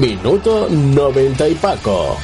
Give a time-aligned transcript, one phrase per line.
[0.00, 2.16] Minuto 90 y Paco.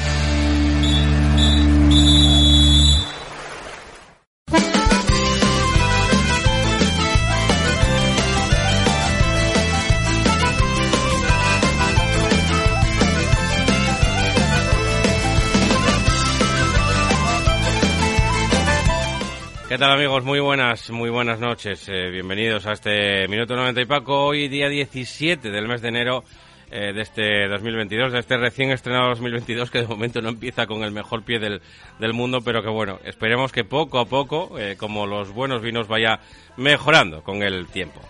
[19.68, 20.24] ¿Qué tal amigos?
[20.24, 21.86] Muy buenas, muy buenas noches.
[21.90, 24.28] Eh, bienvenidos a este Minuto 90 y Paco.
[24.28, 26.24] Hoy día 17 del mes de enero
[26.70, 30.82] eh, de este 2022, de este recién estrenado 2022 que de momento no empieza con
[30.82, 31.60] el mejor pie del,
[31.98, 35.88] del mundo, pero que bueno, esperemos que poco a poco, eh, como los buenos vinos,
[35.88, 36.20] vaya
[36.56, 38.00] mejorando con el tiempo.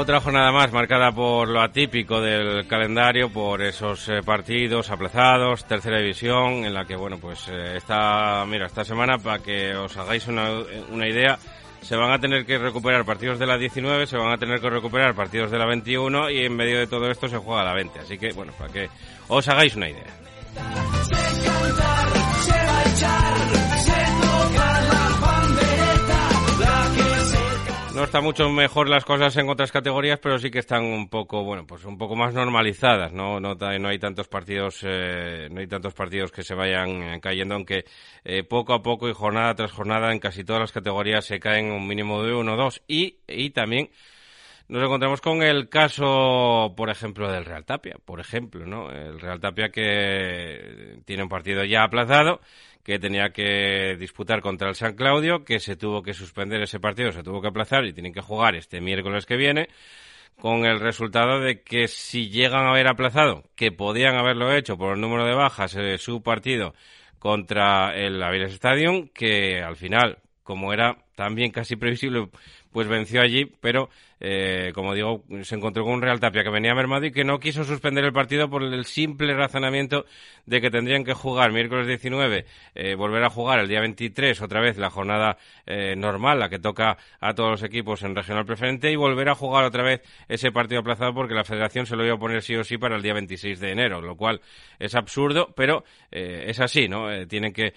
[0.00, 5.98] Otra jornada más marcada por lo atípico del calendario, por esos eh, partidos aplazados, tercera
[5.98, 10.28] división, en la que, bueno, pues eh, esta, mira, esta semana, para que os hagáis
[10.28, 10.52] una,
[10.92, 11.36] una idea,
[11.80, 14.70] se van a tener que recuperar partidos de la 19, se van a tener que
[14.70, 17.98] recuperar partidos de la 21 y en medio de todo esto se juega la 20.
[17.98, 18.88] Así que, bueno, para que
[19.26, 20.06] os hagáis una idea.
[27.94, 31.42] No está mucho mejor las cosas en otras categorías, pero sí que están un poco,
[31.42, 33.40] bueno, pues un poco más normalizadas, ¿no?
[33.40, 37.86] No, no hay tantos partidos, eh, no hay tantos partidos que se vayan cayendo, aunque
[38.24, 41.72] eh, poco a poco y jornada tras jornada en casi todas las categorías se caen
[41.72, 42.82] un mínimo de uno o dos.
[42.86, 43.90] Y, y también
[44.68, 48.90] nos encontramos con el caso, por ejemplo, del Real Tapia, por ejemplo, ¿no?
[48.90, 52.40] El Real Tapia que tiene un partido ya aplazado
[52.88, 57.12] que tenía que disputar contra el San Claudio, que se tuvo que suspender ese partido,
[57.12, 59.68] se tuvo que aplazar y tienen que jugar este miércoles que viene,
[60.40, 64.94] con el resultado de que si llegan a haber aplazado, que podían haberlo hecho por
[64.94, 66.74] el número de bajas, eh, su partido
[67.18, 72.30] contra el Aviles Stadium, que al final, como era también casi previsible,
[72.72, 76.74] pues venció allí, pero eh, como digo, se encontró con un Real Tapia que venía
[76.74, 80.06] mermado y que no quiso suspender el partido por el simple razonamiento
[80.46, 84.60] de que tendrían que jugar miércoles 19, eh, volver a jugar el día 23, otra
[84.60, 88.90] vez la jornada eh, normal, la que toca a todos los equipos en regional preferente,
[88.90, 92.14] y volver a jugar otra vez ese partido aplazado porque la federación se lo iba
[92.14, 94.40] a poner sí o sí para el día 26 de enero, lo cual
[94.78, 97.26] es absurdo, pero es así, ¿no?
[97.26, 97.74] tienen que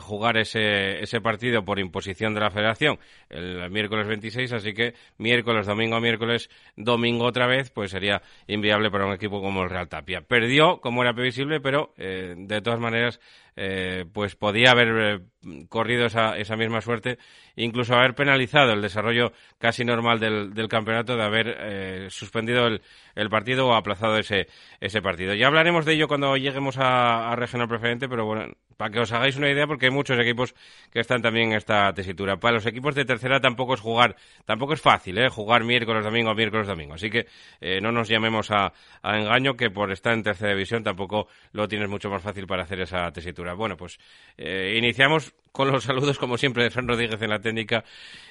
[0.00, 2.98] jugar ese, ese partido por imposición de la federación
[3.32, 8.90] el miércoles 26, así que miércoles, domingo, domingo miércoles, domingo otra vez, pues sería inviable
[8.90, 10.20] para un equipo como el Real Tapia.
[10.20, 13.18] Perdió, como era previsible, pero eh, de todas maneras
[13.54, 17.18] eh, pues podía haber eh, corrido esa, esa misma suerte,
[17.54, 22.80] incluso haber penalizado el desarrollo casi normal del, del campeonato de haber eh, suspendido el,
[23.14, 24.46] el, partido o aplazado ese,
[24.80, 25.34] ese partido.
[25.34, 29.12] Ya hablaremos de ello cuando lleguemos a, a regional preferente, pero bueno, para que os
[29.12, 30.54] hagáis una idea, porque hay muchos equipos
[30.90, 32.36] que están también en esta tesitura.
[32.38, 35.28] Para los equipos de tercera tampoco es jugar, tampoco es fácil, ¿eh?
[35.28, 36.94] jugar miércoles, domingo, miércoles, domingo.
[36.94, 37.26] Así que
[37.60, 41.68] eh, no nos llamemos a, a engaño, que por estar en tercera división tampoco lo
[41.68, 43.54] tienes mucho más fácil para hacer esa tesitura.
[43.54, 43.98] Bueno, pues
[44.36, 47.84] eh, iniciamos con los saludos, como siempre, de Fran Rodríguez en la técnica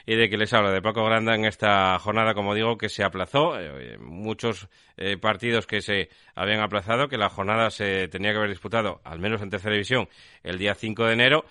[0.05, 3.03] y de que les habla de Paco Granda en esta jornada, como digo, que se
[3.03, 3.59] aplazó.
[3.59, 8.49] Eh, muchos eh, partidos que se habían aplazado, que la jornada se tenía que haber
[8.49, 10.09] disputado, al menos en tercera división,
[10.43, 11.45] el día 5 de enero.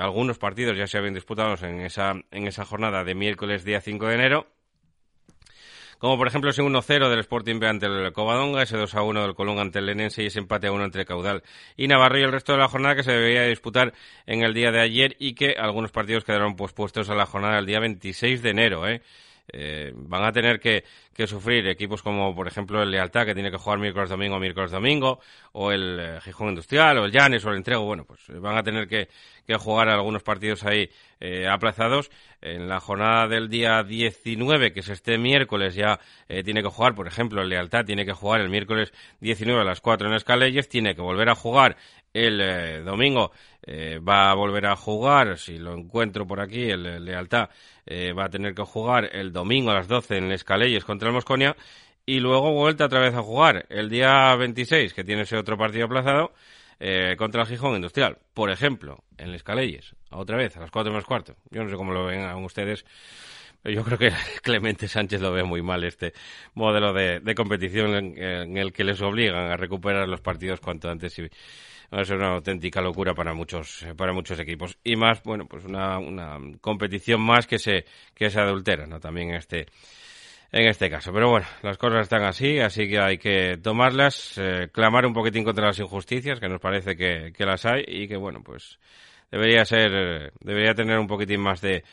[0.00, 4.06] algunos partidos ya se habían disputado en esa, en esa jornada de miércoles, día 5
[4.06, 4.57] de enero
[5.98, 9.58] como por ejemplo ese 1-0 del Sporting B ante el Covadonga, ese 2-1 del Colón
[9.58, 11.42] ante el Lenense y ese empate a 1 entre Caudal
[11.76, 13.92] y Navarro y el resto de la jornada que se debía disputar
[14.26, 17.66] en el día de ayer y que algunos partidos quedaron pospuestos a la jornada del
[17.66, 18.88] día 26 de enero.
[18.88, 19.02] ¿eh?
[19.52, 20.84] eh, van a tener que,
[21.26, 25.20] sufrir equipos como, por ejemplo, el Lealtad, que tiene que jugar miércoles domingo, miércoles domingo,
[25.52, 27.84] o el eh, Gijón Industrial, o el Llanes, o el Entrego.
[27.84, 29.08] Bueno, pues van a tener que,
[29.58, 30.90] jugar algunos partidos ahí
[31.50, 32.10] aplazados.
[32.42, 35.98] En la jornada del día 19, que es este miércoles, ya
[36.44, 39.80] tiene que jugar, por ejemplo, el Lealtad tiene que jugar el miércoles 19 a las
[39.80, 41.78] 4 en Escaleyes, tiene que volver a jugar
[42.12, 43.32] el domingo
[43.70, 47.50] eh, va a volver a jugar, si lo encuentro por aquí, el, Lealtad
[47.84, 51.14] eh, va a tener que jugar el domingo a las 12 en Escaleyes contra el
[51.14, 51.56] Mosconia
[52.06, 55.84] y luego vuelta otra vez a jugar el día 26, que tiene ese otro partido
[55.84, 56.32] aplazado,
[56.80, 61.04] eh, contra el Gijón Industrial, por ejemplo, en Escaleyes, otra vez a las 4 menos
[61.04, 61.36] cuarto.
[61.50, 62.84] Yo no sé cómo lo ven aún ustedes.
[63.64, 64.10] Yo creo que
[64.42, 66.12] Clemente Sánchez lo ve muy mal este
[66.54, 71.28] modelo de, competición en, el que les obligan a recuperar los partidos cuanto antes y,
[71.94, 75.64] va a ser una auténtica locura para muchos para muchos equipos y más bueno pues
[75.64, 79.68] una, una competición más que se que se adultera no también este
[80.52, 84.68] en este caso pero bueno las cosas están así así que hay que tomarlas eh,
[84.72, 88.16] clamar un poquitín contra las injusticias que nos parece que, que las hay y que
[88.16, 88.78] bueno pues
[89.30, 91.84] debería ser debería tener un poquitín más de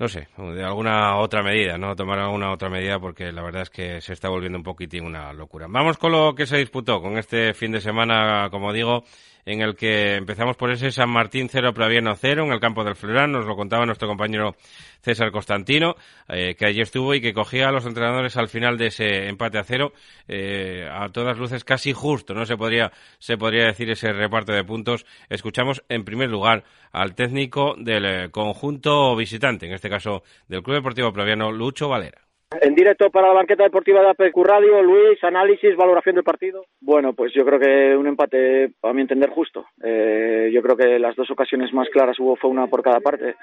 [0.00, 1.94] no sé, de alguna otra medida, ¿no?
[1.94, 5.30] Tomar alguna otra medida porque la verdad es que se está volviendo un poquitín una
[5.34, 5.66] locura.
[5.68, 9.04] Vamos con lo que se disputó con este fin de semana, como digo,
[9.44, 12.96] en el que empezamos por ese San Martín 0, Praviano 0, en el campo del
[12.96, 14.56] Florán, nos lo contaba nuestro compañero
[15.02, 15.96] César Constantino,
[16.28, 19.58] eh, que allí estuvo y que cogía a los entrenadores al final de ese empate
[19.58, 19.92] a cero,
[20.28, 22.44] eh, a todas luces casi justo, ¿no?
[22.44, 25.06] Se podría, se podría decir ese reparto de puntos.
[25.28, 30.76] Escuchamos en primer lugar al técnico del eh, conjunto visitante, en este caso del Club
[30.76, 32.29] Deportivo Praviano, Lucho Valera.
[32.58, 36.64] En directo para la banqueta deportiva de APQ Radio, Luis, análisis, valoración del partido.
[36.80, 39.66] Bueno, pues yo creo que un empate, a mi entender, justo.
[39.84, 43.36] Eh, yo creo que las dos ocasiones más claras hubo fue una por cada parte.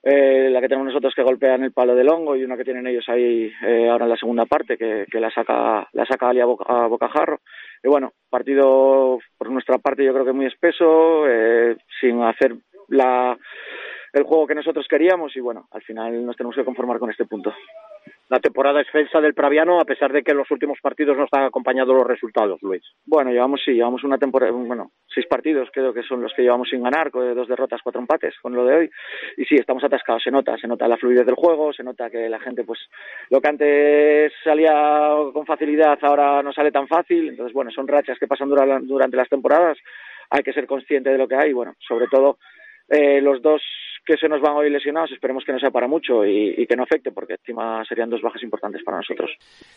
[0.00, 2.62] Eh, la que tenemos nosotros que golpea en el palo del hongo y una que
[2.62, 6.38] tienen ellos ahí eh, ahora en la segunda parte que, la saca la saca Ali
[6.38, 7.40] a, bocajarro.
[7.82, 11.24] Y bueno, partido por nuestra parte yo creo que muy espeso,
[12.00, 12.54] sin hacer
[12.90, 13.36] la,
[14.12, 17.24] el juego que nosotros queríamos y bueno, al final nos tenemos que conformar con este
[17.24, 17.52] punto
[18.28, 21.94] la temporada excelsa del Praviano, a pesar de que los últimos partidos no están acompañados
[21.94, 22.82] los resultados, Luis.
[23.04, 26.68] Bueno, llevamos sí, llevamos una temporada, bueno, seis partidos creo que son los que llevamos
[26.68, 28.90] sin ganar, dos derrotas, cuatro empates con lo de hoy.
[29.36, 32.28] Y sí, estamos atascados, se nota, se nota la fluidez del juego, se nota que
[32.28, 32.80] la gente, pues,
[33.30, 37.28] lo que antes salía con facilidad ahora no sale tan fácil.
[37.28, 39.78] Entonces, bueno, son rachas que pasan durante las temporadas.
[40.30, 41.52] Hay que ser consciente de lo que hay.
[41.52, 42.38] Bueno, sobre todo
[42.88, 43.62] eh, los dos
[44.06, 46.84] que se nos van hoy lesionados, esperemos que no sea para mucho y, que no
[46.84, 49.32] afecte, porque encima serían dos bajas importantes para nosotros.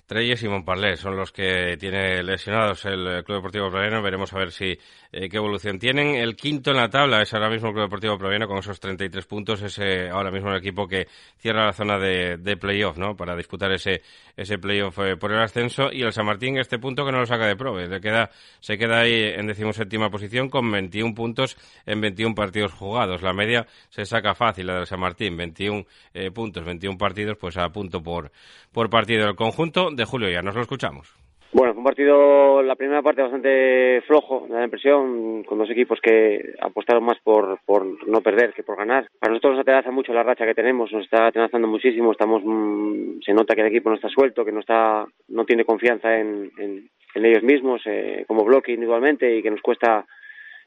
[0.06, 4.04] Treyes y Montparlé son los que tiene lesionados el Club Deportivo Proviano.
[4.04, 4.78] Veremos a ver si
[5.12, 6.14] eh, qué evolución tienen.
[6.14, 9.26] El quinto en la tabla es ahora mismo el Club Deportivo Proviano con esos 33
[9.26, 9.64] puntos.
[9.64, 13.18] Es eh, ahora mismo el equipo que cierra la zona de, de playoff, ¿no?
[13.18, 14.04] Para disputar ese,
[14.38, 15.92] ese playoff eh, por el ascenso.
[15.92, 17.76] Y el San Martín, este punto que no lo saca de pro.
[17.80, 18.30] Le queda,
[18.60, 23.24] se queda ahí en decimoséptima posición con 21 puntos en 21 partidos jugados.
[23.24, 25.84] La media se saca fácil la del San Martín, 21
[26.14, 28.32] eh, puntos, 21 partidos, pues a punto por,
[28.72, 29.28] por partido.
[29.28, 31.20] El conjunto de Julio ya nos lo escuchamos.
[31.52, 36.00] Bueno, fue un partido, la primera parte bastante flojo, da la impresión, con dos equipos
[36.00, 39.08] que apostaron más por, por no perder que por ganar.
[39.20, 43.22] Para nosotros nos atenaza mucho la racha que tenemos, nos está atenazando muchísimo, estamos, mm,
[43.26, 46.52] se nota que el equipo no está suelto, que no está, no tiene confianza en,
[46.60, 50.06] en, ellos mismos, eh, como bloque individualmente y que nos cuesta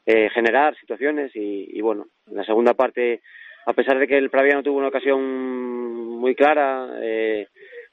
[0.05, 3.21] eh, generar situaciones y, y, bueno, en la segunda parte
[3.65, 5.21] a pesar de que el Praviano tuvo una ocasión
[6.19, 7.47] muy clara, eh,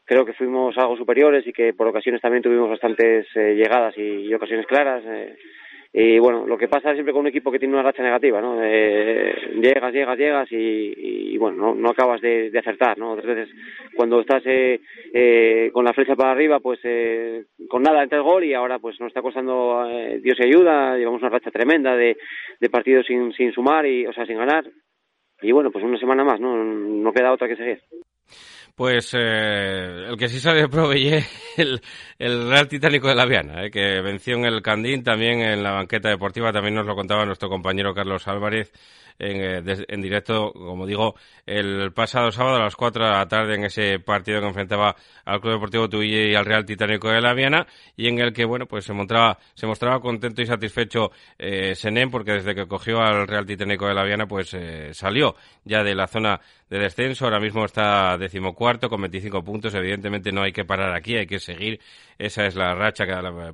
[0.05, 4.33] creo que fuimos algo superiores y que por ocasiones también tuvimos bastantes eh, llegadas y,
[4.35, 5.05] ocasiones claras.
[5.07, 5.37] Eh,
[5.93, 8.63] y bueno, lo que pasa siempre con un equipo que tiene una racha negativa, ¿no?
[8.63, 10.95] Eh, llegas, llegas, llegas y,
[11.41, 13.13] bueno, no, no acabas de, acertar, ¿no?
[13.13, 13.55] Otras veces
[13.97, 14.43] cuando estás
[15.73, 16.79] con la flecha para arriba, pues
[17.69, 19.85] con nada entra el gol y ahora pues nos está costando
[20.23, 22.17] Dios y ayuda, llevamos una racha tremenda de,
[22.61, 24.65] de partidos sin, sin sumar y, o sea, sin ganar
[25.43, 26.57] y bueno, pues una semana más, ¿no?
[26.57, 27.81] No queda otra que seguir.
[28.81, 31.23] Pues eh, el que sí sale de Proveye,
[31.59, 31.83] el,
[32.19, 35.73] el Real Titánico de la Viana, eh, que venció en el Candín, también en la
[35.73, 38.73] banqueta deportiva, también nos lo contaba nuestro compañero Carlos Álvarez
[39.19, 43.55] en, eh, en, directo, como digo, el pasado sábado a las 4 de la tarde
[43.57, 44.97] en ese partido que enfrentaba
[45.27, 48.47] al Club Deportivo Tuille y al Real Titánico de la Viana y en el que,
[48.47, 53.01] bueno, pues se mostraba, se mostraba contento y satisfecho eh, Senén porque desde que cogió
[53.01, 57.25] al Real Titánico de la Viana, pues eh, salió ya de la zona de descenso,
[57.25, 61.41] ahora mismo está decimocuarto con 25 puntos, evidentemente no hay que parar aquí, hay que
[61.41, 61.81] seguir,
[62.17, 63.05] esa es la racha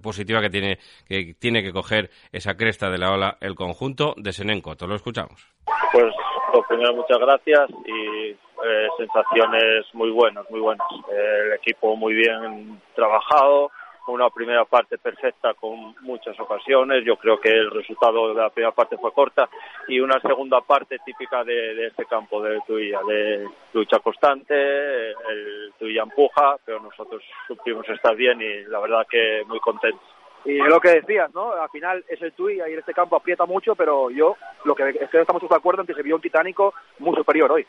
[0.02, 4.32] positiva que tiene que, tiene que coger esa cresta de la ola el conjunto de
[4.32, 5.50] Senenco, todos lo escuchamos.
[5.92, 6.12] Pues
[6.52, 10.86] Lo primero, muchas gracias y eh, sensaciones muy buenas, muy buenas.
[11.10, 13.70] el equipo muy bien trabajado,
[14.12, 17.04] una primera parte perfecta con muchas ocasiones.
[17.04, 19.48] Yo creo que el resultado de la primera parte fue corta
[19.88, 26.02] y una segunda parte típica de, este campo de Tuilla, de lucha constante, el Tuilla
[26.02, 30.02] empuja, pero nosotros supimos estar bien y la verdad que muy contentos.
[30.44, 31.52] Y lo que decías, ¿no?
[31.52, 34.90] Al final es el Tuilla y en este campo aprieta mucho, pero yo lo que
[34.90, 37.66] es que estamos de acuerdo en que se vio un titánico muy superior hoy.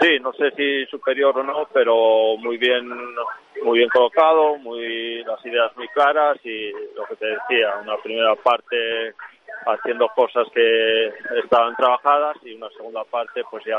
[0.00, 2.88] Sí, no sé si superior o no, pero muy bien,
[3.62, 8.36] muy bien colocado, muy las ideas muy claras y lo que te decía, una primera
[8.36, 9.14] parte
[9.66, 11.12] haciendo cosas que
[11.42, 13.76] estaban trabajadas y una segunda parte pues ya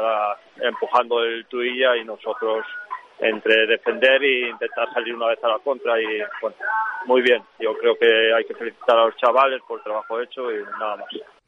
[0.62, 2.66] empujando el tuilla y nosotros
[3.20, 6.58] entre defender e intentar salir una vez a la contra y bueno,
[7.06, 7.42] muy bien.
[7.60, 10.98] Yo creo que hay que felicitar a los chavales por el trabajo hecho y nada
[10.98, 11.39] más.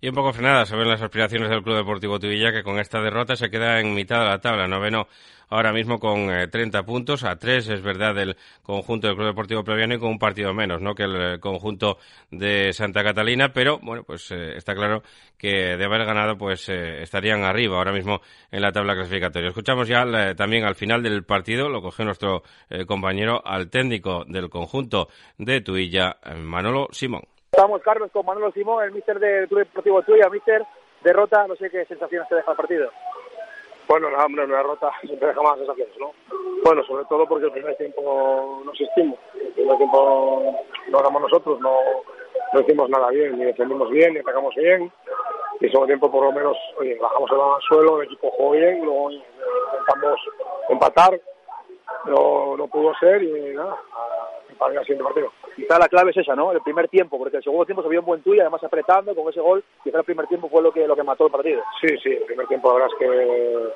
[0.00, 3.00] Y un poco frenada se ven las aspiraciones del Club Deportivo Tuvilla, que con esta
[3.00, 5.08] derrota se queda en mitad de la tabla, noveno
[5.48, 9.64] ahora mismo con 30 eh, puntos, a 3 es verdad del conjunto del Club Deportivo
[9.64, 10.94] Proviano y con un partido menos, ¿no?
[10.94, 11.98] Que el eh, conjunto
[12.30, 15.02] de Santa Catalina, pero bueno, pues eh, está claro
[15.36, 18.20] que de haber ganado, pues estarían arriba ahora mismo
[18.50, 19.48] en la tabla clasificatoria.
[19.48, 22.42] Escuchamos ya también al final del partido, lo cogió nuestro
[22.86, 27.37] compañero al técnico del conjunto de Tuilla, Manolo Simón.
[27.50, 30.28] Estamos, Carlos, con Manuel Simón, el míster del Club Deportivo Tuya.
[30.28, 30.64] Míster,
[31.02, 32.90] derrota, no sé qué sensaciones te deja el partido.
[33.88, 36.12] Bueno, la hombre, una derrota siempre deja más sensaciones, ¿no?
[36.62, 39.18] Bueno, sobre todo porque el primer tiempo no existimos.
[39.34, 40.54] El primer tiempo
[40.88, 41.74] no ganamos nosotros, no,
[42.52, 44.92] no hicimos nada bien, ni defendimos bien, ni atacamos bien.
[45.60, 48.84] Y el segundo tiempo, por lo menos, oye, bajamos el suelo, el equipo jugó bien,
[48.84, 50.20] luego intentamos
[50.68, 51.18] empatar,
[52.04, 53.80] no, no pudo ser y nada,
[54.58, 55.32] para el siguiente partido.
[55.56, 56.52] Quizá la clave es esa, ¿no?
[56.52, 59.28] El primer tiempo, porque el segundo tiempo se vio un buen tuyo, además apretando con
[59.28, 61.62] ese gol, quizá el primer tiempo fue lo que lo que mató el partido.
[61.80, 63.68] Sí, sí, el primer tiempo la verdad es que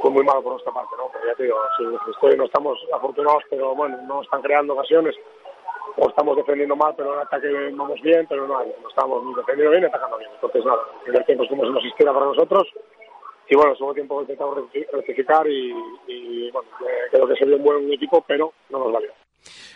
[0.00, 1.10] fue muy malo por nuestra parte, ¿no?
[1.12, 1.58] Pero ya te digo,
[2.10, 5.14] estoy, no estamos afortunados, pero bueno, no están creando ocasiones
[5.96, 9.70] o estamos defendiendo mal, pero en ataque vamos bien, pero no, no estamos ni defendiendo
[9.70, 10.30] bien ni atacando bien.
[10.34, 12.66] Entonces, nada, el primer tiempo es como si nos para nosotros
[13.50, 14.58] y bueno, segundo tiempo intentamos
[14.92, 16.68] rectificar y, bueno,
[17.10, 19.10] creo que se vio un buen equipo, pero no nos valió.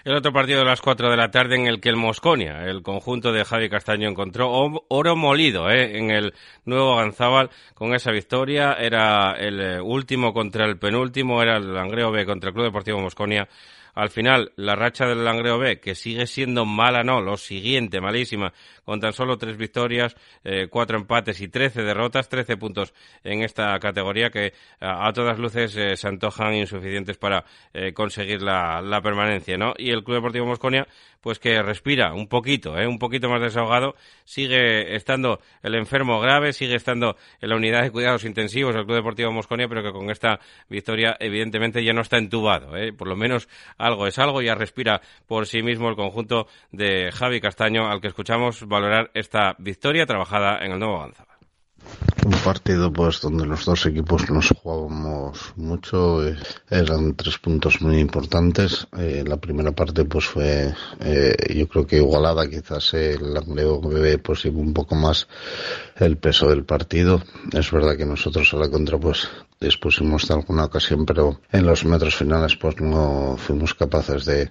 [0.04, 2.83] El otro partido de las 4 de la tarde en el que el Mosconia, el
[2.83, 4.50] conjunto de Javi Castaño, encontró
[4.88, 5.99] oro molido ¿eh?
[5.99, 8.75] en el nuevo Ganzábal con esa victoria.
[8.75, 13.00] Era el eh, último contra el penúltimo, era el Langreo B contra el Club Deportivo
[13.00, 13.49] Mosconia
[13.95, 18.53] al final, la racha del Langreo B, que sigue siendo mala, no, lo siguiente, malísima,
[18.85, 23.79] con tan solo tres victorias, eh, cuatro empates y trece derrotas, trece puntos en esta
[23.79, 29.75] categoría que a, todas luces eh, se antojan insuficientes para eh, conseguir la, permanencia, ¿no?
[29.77, 30.87] Y el Club Deportivo Mosconia,
[31.21, 36.75] pues que respira un poquito, un poquito más desahogado, sigue estando el enfermo grave, sigue
[36.75, 40.41] estando en la unidad de cuidados intensivos del Club Deportivo Mosconia, pero que con esta
[40.69, 43.49] victoria evidentemente ya no está entubado, por lo menos
[43.85, 48.09] algo es algo, ya respira por sí mismo el conjunto de Javi Castaño, al que
[48.09, 51.34] escuchamos valorar esta victoria trabajada en el nuevo Avanza.
[52.25, 56.37] Un partido pues donde los dos equipos nos jugábamos mucho, eh,
[56.71, 58.87] eran tres puntos muy importantes.
[58.97, 64.17] Eh, la primera parte pues fue eh, yo creo que igualada, quizás el Angleo bebé
[64.19, 65.29] pues llevó un poco más
[65.97, 67.23] el peso del partido.
[67.53, 69.29] Es verdad que nosotros a la contra pues
[69.61, 74.49] dispusimos de alguna ocasión, pero en los metros finales pues no fuimos capaces de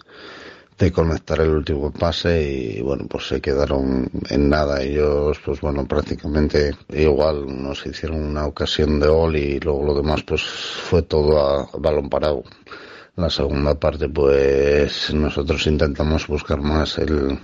[0.78, 2.42] de conectar el último pase
[2.78, 4.82] y bueno pues se quedaron en nada.
[4.82, 10.24] Ellos pues bueno prácticamente igual nos hicieron una ocasión de gol y luego lo demás
[10.24, 12.44] pues fue todo a balón parado.
[13.16, 17.40] La segunda parte pues nosotros intentamos buscar más el,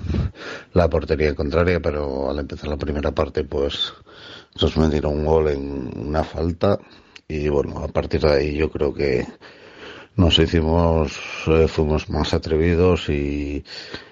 [0.73, 3.93] la portería contraria pero al empezar la primera parte pues
[4.59, 6.79] nos metieron un gol en una falta.
[7.27, 9.27] Y bueno a partir de ahí yo creo que
[10.19, 13.63] nos hicimos, eh, fuimos más atrevidos y,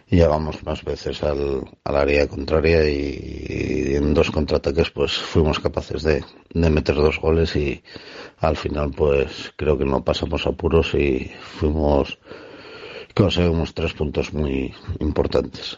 [0.10, 6.24] llegamos más veces al, al área contraria y, en dos contraataques pues fuimos capaces de,
[6.54, 7.84] de meter dos goles y
[8.38, 12.18] al final pues creo que no pasamos apuros y fuimos
[13.14, 15.78] conseguimos tres puntos muy importantes.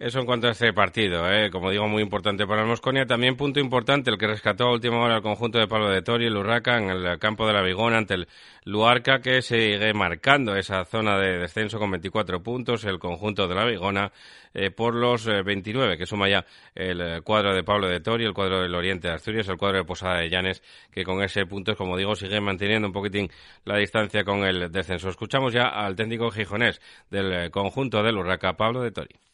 [0.00, 1.50] Eso en cuanto a este partido, ¿eh?
[1.50, 3.04] como digo, muy importante para el Mosconia.
[3.04, 6.24] También punto importante, el que rescató a última hora el conjunto de Pablo de Tori,
[6.24, 8.28] el Urraca, en el campo de la Vigona ante el
[8.64, 13.66] Luarca, que sigue marcando esa zona de descenso con 24 puntos, el conjunto de la
[13.66, 14.10] Vigona
[14.54, 18.24] eh, por los 29, eh, que suma ya el eh, cuadro de Pablo de Tori,
[18.24, 21.44] el cuadro del Oriente de Asturias, el cuadro de Posada de Llanes, que con ese
[21.44, 23.28] punto, como digo, sigue manteniendo un poquitín
[23.66, 25.10] la distancia con el descenso.
[25.10, 26.80] Escuchamos ya al técnico gijonés
[27.10, 29.29] del conjunto del Urraca, Pablo de Tori.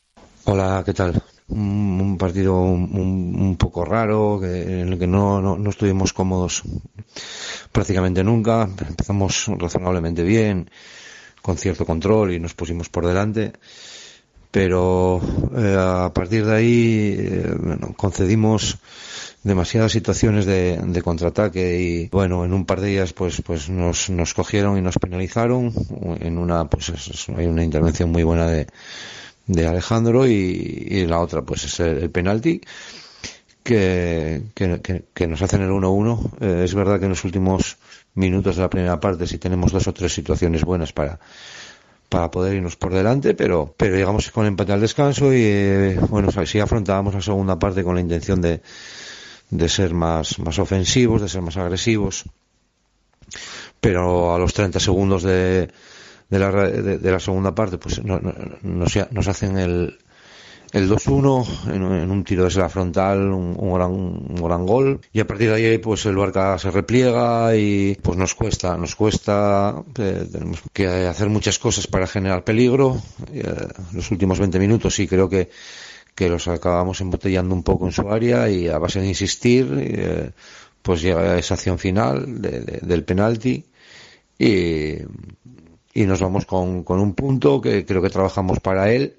[0.49, 1.21] Hola, ¿qué tal?
[1.49, 6.63] un, partido un, poco raro, en el que no, no, estuvimos cómodos
[7.73, 8.69] prácticamente nunca.
[8.89, 10.71] Empezamos razonablemente bien,
[11.43, 13.55] con cierto control y nos pusimos por delante.
[14.53, 15.21] Pero
[15.57, 17.57] eh, a partir de ahí eh,
[17.97, 18.79] concedimos
[19.43, 24.35] demasiadas situaciones de, contraataque y bueno en un par de días pues pues nos, nos
[24.35, 25.73] cogieron y nos penalizaron
[26.21, 26.91] en una pues
[27.37, 28.67] hay una intervención muy buena de
[29.47, 32.61] de Alejandro y, la otra pues es el, penalti
[33.63, 36.31] que, que, nos hacen el 1-1.
[36.41, 37.79] Eh, es verdad que en los últimos
[38.15, 41.19] minutos de la primera parte sí tenemos dos o tres situaciones buenas para
[42.09, 46.31] para poder irnos por delante, pero pero llegamos con empate al descanso y eh, bueno,
[46.47, 48.63] sí afrontábamos la segunda parte con la intención de,
[49.51, 52.25] de ser más, más ofensivos, de ser más agresivos,
[53.81, 55.69] pero a los 30 segundos de,
[56.29, 58.21] de la, de, la segunda parte, pues no,
[58.63, 59.99] nos, hacen el,
[60.73, 65.01] el 2-1 en, un tiro desde la frontal, un, un gran gol.
[65.13, 68.97] Y a partir de ahí, pues el Barca se repliega y pues nos cuesta, nos
[68.97, 73.01] cuesta, eh, tenemos que hacer muchas cosas para generar peligro.
[73.33, 73.45] Eh,
[73.93, 75.49] los últimos 20 minutos sí creo que,
[76.15, 80.31] que los acabamos embotellando un poco en su área y a base de insistir, eh,
[80.83, 83.65] pues llega esa acción final del penalti
[84.39, 84.99] y
[85.97, 89.17] y nos vamos con, con un punto que creo que trabajamos para él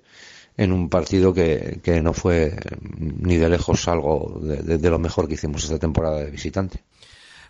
[0.58, 2.56] en un partido que, que no fue
[2.92, 6.84] ni de lejos algo de, de, lo mejor que hicimos esta temporada de visitante.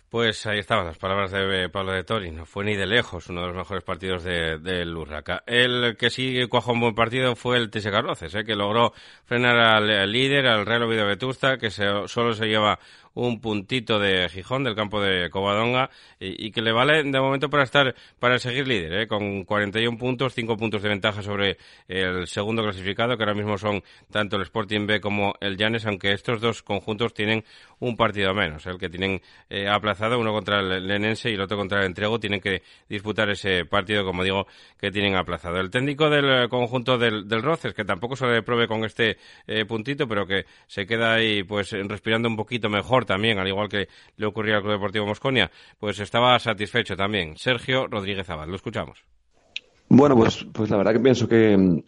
[0.08, 2.30] Pues ahí estaban las palabras de Pablo de Tori.
[2.30, 5.42] No fue ni de lejos uno de los mejores partidos del de, Urraca.
[5.46, 8.44] El que sí cuajó un buen partido fue el TS Carroces, ¿eh?
[8.44, 8.94] que logró
[9.26, 12.78] frenar al, líder, al Real Oviedo Vetusta, que se, solo se lleva
[13.14, 17.64] un puntito de Gijón, del campo de Covadonga, y, que le vale de momento para
[17.64, 19.06] estar, para seguir líder, ¿eh?
[19.06, 23.82] con 41 puntos, 5 puntos de ventaja sobre el segundo clasificado, que ahora mismo son
[24.10, 27.44] tanto el Sporting B como el Llanes, aunque estos dos conjuntos tienen
[27.80, 31.56] un partido menos, el que tienen eh, aplazado, uno contra el Lenense y el otro
[31.56, 34.46] contra el Entrego, tienen que disputar ese partido, como digo,
[34.78, 35.60] que tienen aplazado.
[35.60, 39.64] El técnico del conjunto del, del Roces, que tampoco se le pruebe con este eh,
[39.64, 43.88] puntito, pero que se queda ahí pues respirando un poquito mejor también, al igual que
[44.16, 47.36] le ocurría al Club Deportivo Mosconia, pues estaba satisfecho también.
[47.36, 49.04] Sergio Rodríguez Abad, lo escuchamos.
[49.88, 51.82] Bueno, pues, pues la verdad que pienso que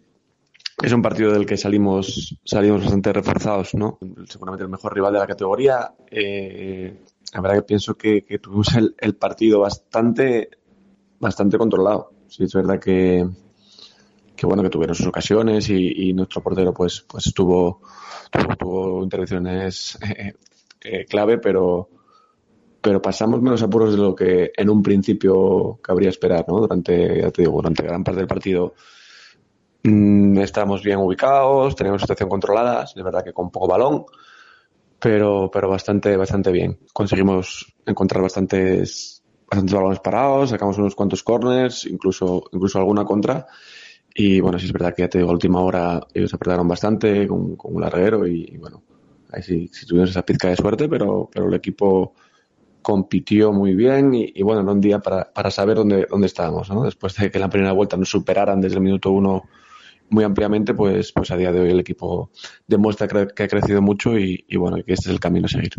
[0.83, 3.99] es un partido del que salimos, salimos bastante reforzados, ¿no?
[4.27, 5.93] Seguramente el mejor rival de la categoría.
[6.11, 6.99] Eh,
[7.35, 8.69] la verdad que pienso que, tuvimos
[8.99, 10.51] el, partido bastante,
[11.19, 12.13] bastante controlado.
[12.29, 13.29] Sí, es verdad que,
[14.35, 17.83] que bueno, que tuvieron sus ocasiones y, nuestro portero pues, pues tuvo,
[18.59, 20.35] tuvo, intervenciones eh,
[20.83, 21.89] eh, clave, pero,
[22.81, 26.61] pero pasamos menos apuros de lo que en un principio cabría esperar, ¿no?
[26.61, 28.75] Durante, ya te digo, durante gran parte del partido
[29.83, 34.05] mmm, estábamos bien ubicados, teníamos situación controlada, es verdad que con poco balón,
[34.99, 36.79] pero, pero bastante, bastante bien.
[36.93, 43.47] Conseguimos encontrar bastantes, bastantes balones parados, sacamos unos cuantos corners, incluso, incluso alguna contra.
[44.15, 47.27] Y bueno, sí es verdad que ya te digo, a última hora ellos apretaron bastante
[47.27, 48.83] con, con un larguero y, bueno,
[49.33, 52.15] ahí sí, tuvimos esa pizca de suerte, pero, pero el equipo
[52.83, 56.71] compitió muy bien y, bueno, en un día para, para saber dónde, dónde estábamos.
[56.85, 59.45] Después de que la primera vuelta nos superaran desde el minuto uno
[60.09, 62.31] muy ampliamente, pues, pues a día de hoy el equipo
[62.67, 65.75] demuestra que ha crecido mucho y, y bueno, que este es el camino a seguir.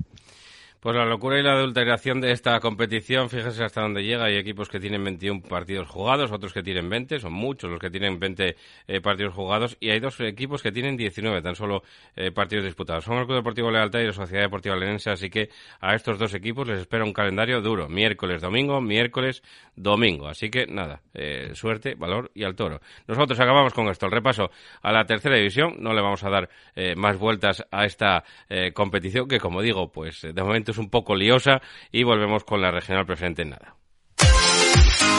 [0.81, 4.25] Pues la locura y la adulteración de esta competición, fíjese hasta dónde llega.
[4.25, 7.91] Hay equipos que tienen 21 partidos jugados, otros que tienen 20, son muchos los que
[7.91, 8.55] tienen 20
[8.87, 11.83] eh, partidos jugados, y hay dos equipos que tienen 19, tan solo
[12.15, 13.03] eh, partidos disputados.
[13.03, 15.49] Son el Club Deportivo Lealtad y la Sociedad Deportiva Lenense, así que
[15.81, 17.87] a estos dos equipos les espera un calendario duro.
[17.87, 19.43] Miércoles, domingo, miércoles,
[19.75, 20.29] domingo.
[20.29, 22.81] Así que nada, eh, suerte, valor y al toro.
[23.05, 24.49] Nosotros acabamos con esto, el repaso
[24.81, 25.75] a la tercera división.
[25.77, 26.49] No le vamos a dar
[26.95, 28.23] más vueltas a esta
[28.73, 32.71] competición, que como digo, pues de momento es un poco liosa y volvemos con la
[32.71, 33.75] regional presente en nada.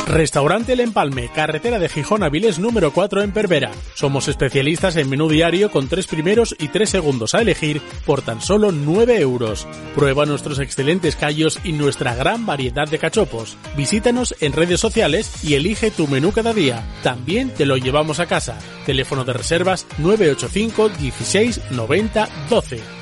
[0.07, 3.71] Restaurante El Empalme, carretera de Gijón a número 4 en Pervera.
[3.95, 8.41] Somos especialistas en menú diario con tres primeros y tres segundos a elegir por tan
[8.41, 9.67] solo 9 euros.
[9.95, 13.57] Prueba nuestros excelentes callos y nuestra gran variedad de cachopos.
[13.77, 16.85] Visítanos en redes sociales y elige tu menú cada día.
[17.03, 18.59] También te lo llevamos a casa.
[18.85, 23.02] Teléfono de reservas 985 16 90 12.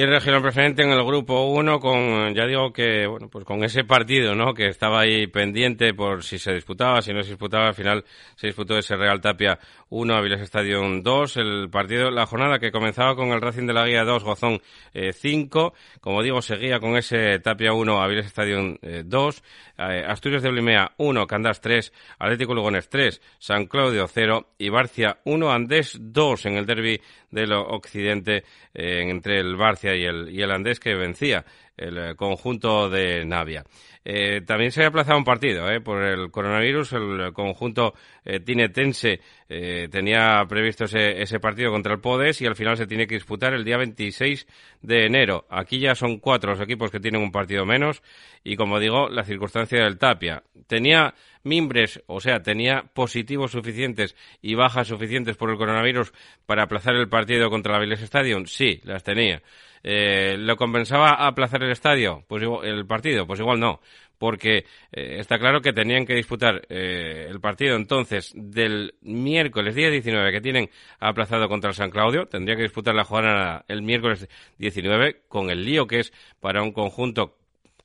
[0.00, 3.62] Y el regional preferente en el grupo 1 con, ya digo que, bueno, pues con
[3.64, 4.54] ese partido, ¿no?
[4.54, 8.02] Que estaba ahí pendiente por si se disputaba, si no se disputaba, al final
[8.34, 9.58] se disputó ese Real Tapia
[9.90, 13.86] 1, Avilés Stadium 2, el partido, la jornada que comenzaba con el Racing de la
[13.86, 14.62] Guía 2, Gozón
[14.94, 19.42] 5, como digo, seguía con ese Tapia 1, Avilés Stadium 2,
[19.76, 25.18] eh, Asturias de Blimea 1, Candás 3, Atlético Lugones 3, San Claudio 0 y Barcia
[25.24, 30.42] 1, Andés 2 en el derby del Occidente eh, entre el Barcia y el, y
[30.42, 31.44] el Andés que vencía
[31.80, 33.64] el eh, conjunto de Navia.
[34.02, 36.94] Eh, también se ha aplazado un partido eh, por el coronavirus.
[36.94, 42.76] El conjunto eh, eh, tenía previsto ese, ese, partido contra el Podes y al final
[42.76, 44.46] se tiene que disputar el día 26
[44.80, 45.46] de enero.
[45.50, 48.02] Aquí ya son cuatro los equipos que tienen un partido menos
[48.42, 50.44] y, como digo, la circunstancia del Tapia.
[50.66, 56.12] Tenía mimbres, o sea, tenía positivos suficientes y bajas suficientes por el coronavirus
[56.46, 58.46] para aplazar el partido contra la Village Stadium.
[58.46, 59.42] Sí, las tenía.
[59.82, 62.24] Eh, ¿Lo compensaba aplazar el estadio?
[62.28, 63.80] Pues el partido, pues igual no,
[64.18, 69.88] porque eh, está claro que tenían que disputar eh, el partido entonces del miércoles día
[69.88, 74.28] 19 que tienen aplazado contra el San Claudio, tendría que disputar la jornada el miércoles
[74.58, 77.39] 19 con el lío que es para un conjunto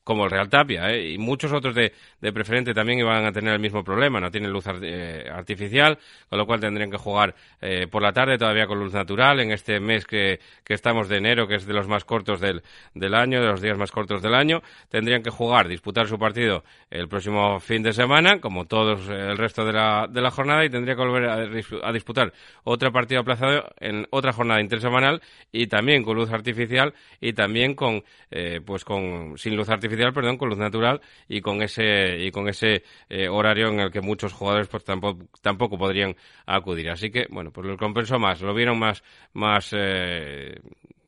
[0.06, 1.14] como el Real Tapia, ¿eh?
[1.14, 1.92] y muchos otros de,
[2.22, 5.98] de, preferente también iban a tener el mismo problema, no tienen luz eh, artificial,
[6.30, 9.52] con lo cual tendrían que jugar eh, por la tarde todavía con luz natural en
[9.52, 12.62] este mes que, que, estamos de enero, que es de los más cortos del,
[12.94, 16.64] del año, de los días más cortos del año, tendrían que jugar, disputar su partido
[16.92, 20.70] el próximo fin de semana, como todos el resto de la, de la jornada, y
[20.70, 22.32] tendría que volver a, a disputar
[22.64, 25.20] otro partido aplazado en otra jornada intersemanal
[25.52, 30.38] y también con luz artificial y también con, eh, pues con, sin luz artificial perdón,
[30.38, 34.34] con luz natural y con ese y con ese eh, horario en el que muchos
[34.34, 36.90] jugadores pues tampoco, tampoco podrían acudir.
[36.90, 39.04] Así que, bueno, pues lo compensó más, lo vieron más,
[39.34, 40.60] más eh,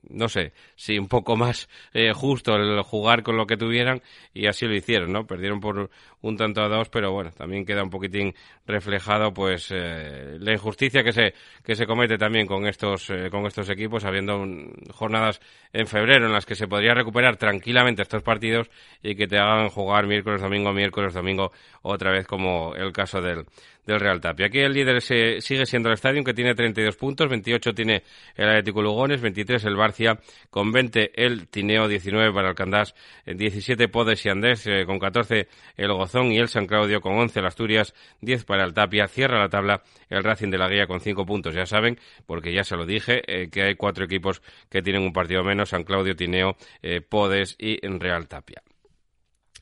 [0.10, 4.02] no sé, si un poco más eh, justo el jugar con lo que tuvieran
[4.34, 5.26] y así lo hicieron, ¿no?
[5.26, 5.90] Perdieron por
[6.22, 8.34] un tanto a dos, pero bueno, también queda un poquitín
[8.66, 13.46] reflejado pues eh, la injusticia que se que se comete también con estos eh, con
[13.46, 14.44] estos equipos habiendo
[14.92, 15.40] jornadas
[15.74, 18.70] en febrero en las que se podría recuperar tranquilamente estos partidos
[19.02, 23.46] y que te hagan jugar miércoles, domingo, miércoles, domingo otra vez como el caso del
[23.88, 24.48] del Real Tapia.
[24.48, 28.04] Aquí el líder se, sigue siendo el Estadio, que tiene 32 puntos, 28 tiene
[28.36, 30.20] el Atlético Lugones, 23 el Barcia,
[30.50, 32.94] con 20 el Tineo, 19 para el Candás,
[33.26, 35.48] 17 Podes y Andés, eh, con 14
[35.78, 39.40] el Gozón y el San Claudio, con 11 el Asturias, 10 para el Tapia, cierra
[39.40, 42.76] la tabla el Racing de la Guía con 5 puntos, ya saben, porque ya se
[42.76, 46.58] lo dije, eh, que hay cuatro equipos que tienen un partido menos, San Claudio, Tineo,
[46.82, 48.62] eh, Podes y Real Tapia.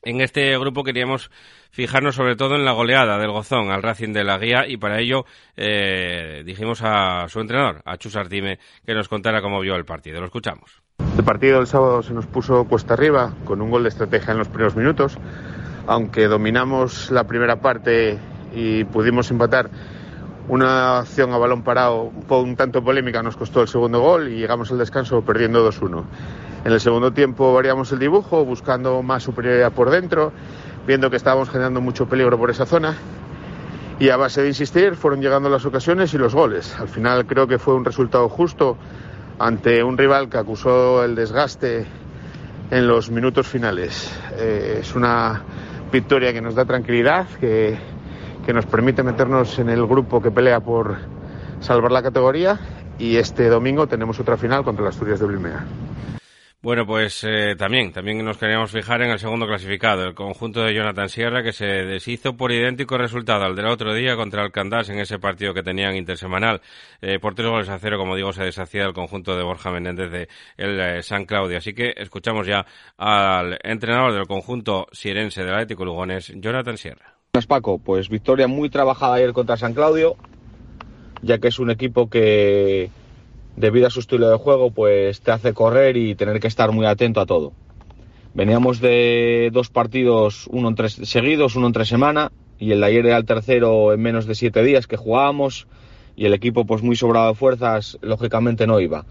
[0.06, 1.32] En este grupo queríamos
[1.72, 5.00] fijarnos sobre todo en la goleada del Gozón al Racing de la Guía y para
[5.00, 5.24] ello
[5.56, 10.20] eh, dijimos a su entrenador, a Chus Artime, que nos contara cómo vio el partido.
[10.20, 10.80] Lo escuchamos.
[11.18, 14.38] El partido del sábado se nos puso cuesta arriba con un gol de estrategia en
[14.38, 15.18] los primeros minutos,
[15.88, 18.16] aunque dominamos la primera parte
[18.54, 19.70] y pudimos empatar.
[20.46, 24.70] Una acción a balón parado un tanto polémica nos costó el segundo gol y llegamos
[24.70, 26.04] al descanso perdiendo 2-1.
[26.66, 30.32] En el segundo tiempo variamos el dibujo, buscando más superioridad por dentro,
[30.84, 32.96] viendo que estábamos generando mucho peligro por esa zona.
[34.00, 36.74] Y a base de insistir fueron llegando las ocasiones y los goles.
[36.80, 38.76] Al final creo que fue un resultado justo
[39.38, 41.86] ante un rival que acusó el desgaste
[42.72, 44.12] en los minutos finales.
[44.36, 45.44] Eh, es una
[45.92, 47.78] victoria que nos da tranquilidad, que,
[48.44, 50.96] que nos permite meternos en el grupo que pelea por
[51.60, 52.58] salvar la categoría
[52.98, 55.64] y este domingo tenemos otra final contra las Asturias de Blimea.
[56.66, 60.74] Bueno, pues eh, también, también nos queríamos fijar en el segundo clasificado, el conjunto de
[60.74, 64.98] Jonathan Sierra, que se deshizo por idéntico resultado al del otro día contra el en
[64.98, 66.60] ese partido que tenían intersemanal.
[67.00, 70.10] Eh, por tres goles a cero, como digo, se deshacía el conjunto de Borja Menéndez
[70.10, 71.58] de el eh, San Claudio.
[71.58, 77.14] Así que escuchamos ya al entrenador del conjunto sierense del Atlético Lugones, Jonathan Sierra.
[77.46, 80.16] Paco, pues victoria muy trabajada ayer contra San Claudio,
[81.22, 82.90] ya que es un equipo que
[83.56, 86.86] debido a su estilo de juego, pues te hace correr y tener que estar muy
[86.86, 87.52] atento a todo.
[88.34, 92.86] Veníamos de dos partidos, uno en tres seguidos, uno en tres semanas, y el de
[92.86, 95.66] ayer era el tercero en menos de siete días que jugábamos,
[96.16, 99.06] y el equipo, pues muy sobrado de fuerzas, lógicamente no iba.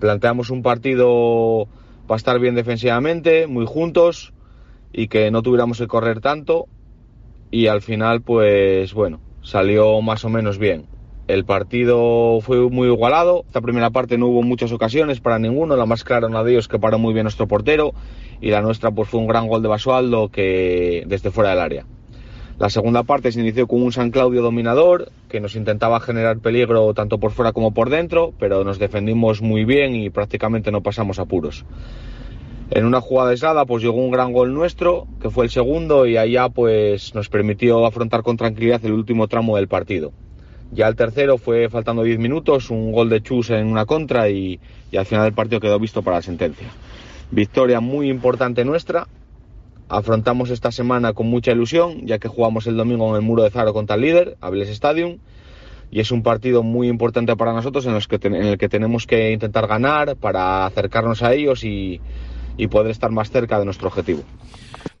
[0.00, 1.68] Planteamos un partido
[2.06, 4.32] para estar bien defensivamente, muy juntos,
[4.92, 6.66] y que no tuviéramos que correr tanto,
[7.52, 10.86] y al final, pues bueno, salió más o menos bien.
[11.28, 13.44] El partido fue muy igualado.
[13.48, 15.76] Esta primera parte no hubo muchas ocasiones para ninguno.
[15.76, 17.94] La más clara, una de ellos que paró muy bien nuestro portero.
[18.40, 21.86] Y la nuestra, pues fue un gran gol de Basualdo que desde fuera del área.
[22.58, 26.94] La segunda parte se inició con un San Claudio dominador que nos intentaba generar peligro
[26.94, 31.18] tanto por fuera como por dentro, pero nos defendimos muy bien y prácticamente no pasamos
[31.18, 31.66] apuros.
[32.70, 36.16] En una jugada aislada pues llegó un gran gol nuestro, que fue el segundo y
[36.16, 40.12] allá pues nos permitió afrontar con tranquilidad el último tramo del partido.
[40.72, 44.58] Ya el tercero fue faltando 10 minutos, un gol de Chus en una contra y,
[44.90, 46.68] y al final del partido quedó visto para la sentencia.
[47.30, 49.06] Victoria muy importante nuestra.
[49.88, 53.50] Afrontamos esta semana con mucha ilusión, ya que jugamos el domingo en el muro de
[53.50, 55.18] Zaro contra el líder, Avilés Stadium,
[55.90, 59.06] y es un partido muy importante para nosotros en, los que en el que tenemos
[59.06, 62.00] que intentar ganar para acercarnos a ellos y,
[62.56, 64.22] y poder estar más cerca de nuestro objetivo.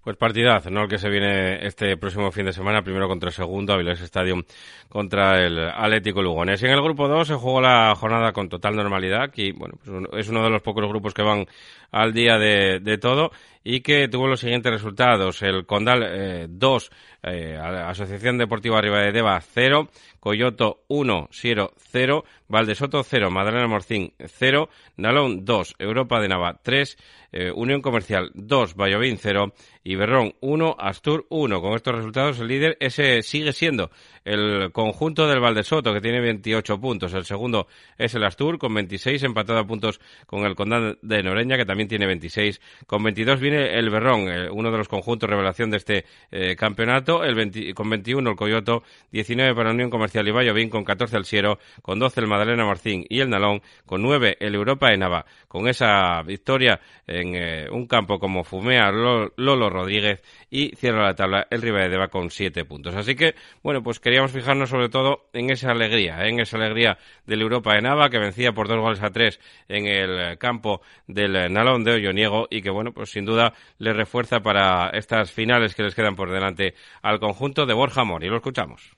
[0.06, 0.82] Pues partidaz, ¿no?
[0.82, 4.44] El que se viene este próximo fin de semana, primero contra el segundo, Avilés Stadium
[4.88, 6.62] contra el Atlético Lugones.
[6.62, 9.90] Y en el grupo 2 se jugó la jornada con total normalidad, y bueno, pues
[10.20, 11.46] es uno de los pocos grupos que van
[11.90, 13.32] al día de todo
[13.68, 15.42] y que tuvo los siguientes resultados.
[15.42, 16.90] El Condal 2,
[17.24, 19.88] eh, eh, Asociación Deportiva Deva 0,
[20.20, 26.96] Coyoto 1, Siero 0, Valdesoto 0, Madalena Morcín 0, Nalón 2, Europa de Nava 3,
[27.32, 29.52] eh, Unión Comercial 2, Vallovín 0
[29.82, 31.60] y Berrón 1, Astur 1.
[31.60, 33.90] Con estos resultados el líder ese sigue siendo
[34.24, 37.12] el conjunto del Valdesoto que tiene 28 puntos.
[37.14, 37.66] El segundo
[37.98, 41.88] es el Astur con 26 empatado a puntos con el Condal de Noreña que también
[41.88, 42.60] tiene 26.
[42.86, 47.24] Con 22 viene el Berrón, eh, uno de los conjuntos revelación de este eh, campeonato.
[47.24, 51.24] El 20, con 21 el Coyoto, 19 para Unión Comercial y Vallovín, con 14 el
[51.24, 55.26] Siero, con 12 el Madalena Marcín y el Nalón, con 9 el Europa de Nava.
[55.48, 61.46] Con esa victoria en eh, un campo como Fumea, Lolo Rodríguez y cierra la tabla
[61.50, 62.94] el Deva con 7 puntos.
[62.94, 67.42] Así que, bueno, pues queríamos fijarnos sobre todo en esa alegría, en esa alegría del
[67.42, 71.84] Europa de Nava que vencía por dos goles a tres en el campo del Nalón
[71.84, 73.45] de Olloniego y que, bueno, pues sin duda
[73.78, 78.28] le refuerza para estas finales que les quedan por delante al conjunto de Borja Mori.
[78.28, 78.96] Lo escuchamos.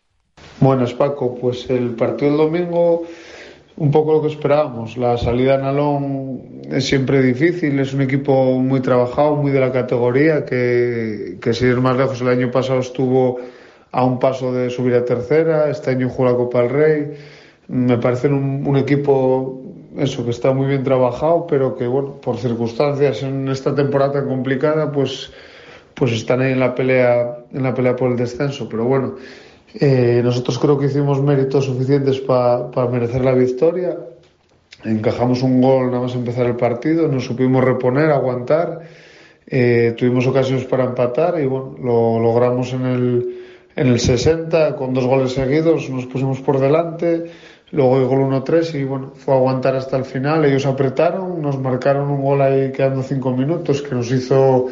[0.61, 3.07] Bueno, Paco, pues el partido del domingo
[3.79, 4.97] un poco lo que esperábamos.
[4.97, 9.73] La salida a Nalón es siempre difícil, es un equipo muy trabajado, muy de la
[9.73, 13.39] categoría, que, que si ir más lejos el año pasado estuvo
[13.93, 17.11] a un paso de subir a tercera, este año jugó la Copa del Rey.
[17.69, 22.37] Me parece un, un equipo eso, que está muy bien trabajado, pero que, bueno, por
[22.37, 25.33] circunstancias en esta temporada tan complicada, pues,
[25.95, 28.69] pues están ahí en la pelea, en la pelea por el descenso.
[28.69, 29.17] Pero bueno,
[29.75, 33.97] eh, nosotros creo que hicimos méritos suficientes para merecer la victoria.
[34.85, 38.81] Encajamos un gol nada más empezar el partido, nos supimos reponer, aguantar.
[39.47, 43.39] Eh, tuvimos ocasiones para empatar y bueno, lo logramos en el,
[43.75, 47.25] en el 60 con dos goles seguidos, nos pusimos por delante
[47.71, 50.45] Luego el gol 1-3 y bueno, fue aguantar hasta el final.
[50.45, 54.67] Ellos apretaron, nos marcaron un gol ahí quedando 5 minutos que nos hizo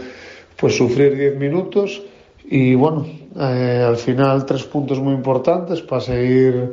[0.56, 2.02] pues sufrir 10 minutos
[2.48, 3.06] y bueno,
[3.38, 6.72] eh, al final tres puntos muy importantes para seguir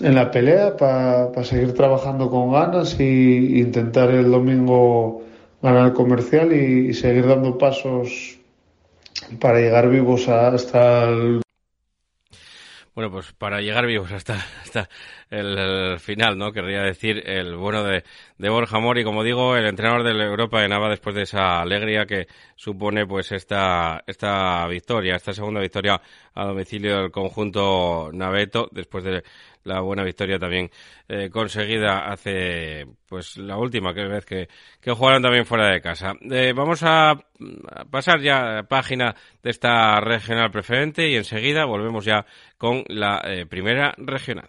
[0.00, 5.22] en la pelea, para, para seguir trabajando con ganas y intentar el domingo
[5.62, 8.38] ganar el comercial y, y seguir dando pasos
[9.40, 11.43] para llegar vivos hasta el
[12.94, 14.88] bueno, pues para llegar vivos hasta, hasta
[15.30, 16.52] el, final, ¿no?
[16.52, 18.04] Querría decir el bueno de,
[18.38, 21.60] de Borja Mori, como digo, el entrenador de la Europa de Nava después de esa
[21.60, 26.00] alegría que supone pues esta, esta victoria, esta segunda victoria
[26.34, 29.24] a domicilio del conjunto Naveto, después de
[29.64, 30.70] la buena victoria también
[31.08, 34.48] eh, conseguida hace pues la última que vez que,
[34.80, 36.14] que jugaron también fuera de casa.
[36.30, 37.14] Eh, vamos a,
[37.90, 42.24] pasar ya página de esta regional preferente y enseguida volvemos ya
[42.58, 44.48] con la eh, primera regional.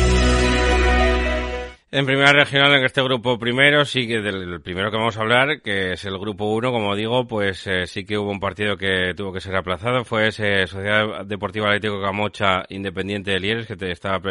[1.93, 5.61] En primera regional, en este grupo primero, sí que del primero que vamos a hablar,
[5.61, 9.13] que es el grupo 1, como digo, pues eh, sí que hubo un partido que
[9.13, 13.91] tuvo que ser aplazado, fue ese Sociedad Deportiva Atlético Camocha Independiente de Lieres, que te
[13.91, 14.21] está,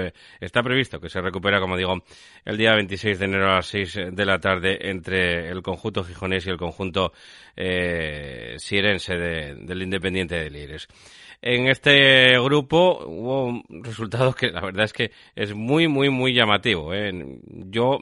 [0.41, 2.03] está previsto que se recupera, como digo,
[2.47, 6.47] el día 26 de enero a las 6 de la tarde entre el conjunto gijonés
[6.47, 7.13] y el conjunto
[7.57, 10.89] eh, sierense del Independiente de Lieres
[11.43, 16.93] en este grupo hubo resultados que la verdad es que es muy, muy, muy llamativo.
[16.93, 17.13] ¿eh?
[17.47, 17.99] Yo,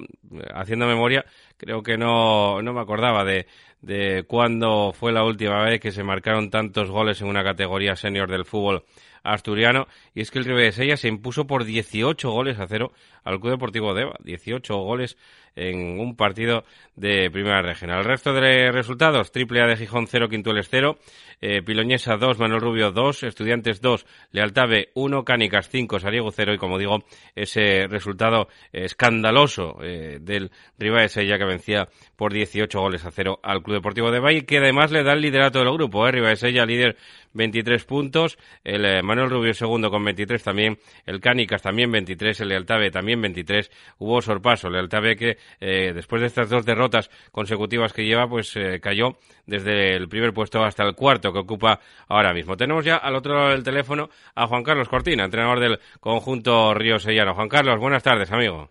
[0.55, 1.25] haciendo memoria,
[1.57, 3.47] creo que no, no me acordaba de,
[3.81, 8.31] de cuándo fue la última vez que se marcaron tantos goles en una categoría senior
[8.31, 8.85] del fútbol
[9.23, 9.87] asturiano.
[10.15, 12.93] Y es que el Ribadesella se impuso por 18 goles a cero
[13.25, 14.17] al Club Deportivo Deva.
[14.25, 15.17] 18 goles
[15.55, 16.65] en un partido
[16.97, 18.01] de primera regional.
[18.01, 20.99] El resto de resultados, triple A de Gijón 0, Quintueles 0,
[21.41, 26.59] eh, Piloñesa 2, Manuel Rubio 2, Estudiantes 2, Lealtave 1, Cánicas 5, Sariego 0 y
[26.59, 33.11] como digo, ese resultado escandaloso eh, del Rivas Sella que vencía por 18 goles a
[33.11, 36.13] 0 al Club Deportivo de Valle, que además le da el liderato del grupo, eh,
[36.13, 36.97] Rivas Sella líder
[37.35, 42.49] 23 puntos, el eh, Manuel Rubio segundo con 23 también, el Cánicas también 23, el
[42.49, 48.05] Lealtave también 23, hubo sorpaso, Lealtave que eh, después de estas dos derrotas consecutivas que
[48.05, 52.57] lleva, pues eh, cayó desde el primer puesto hasta el cuarto que ocupa ahora mismo.
[52.57, 56.99] Tenemos ya al otro lado del teléfono a Juan Carlos Cortina, entrenador del conjunto Río
[56.99, 57.35] Sellano.
[57.35, 58.69] Juan Carlos, buenas tardes, amigo.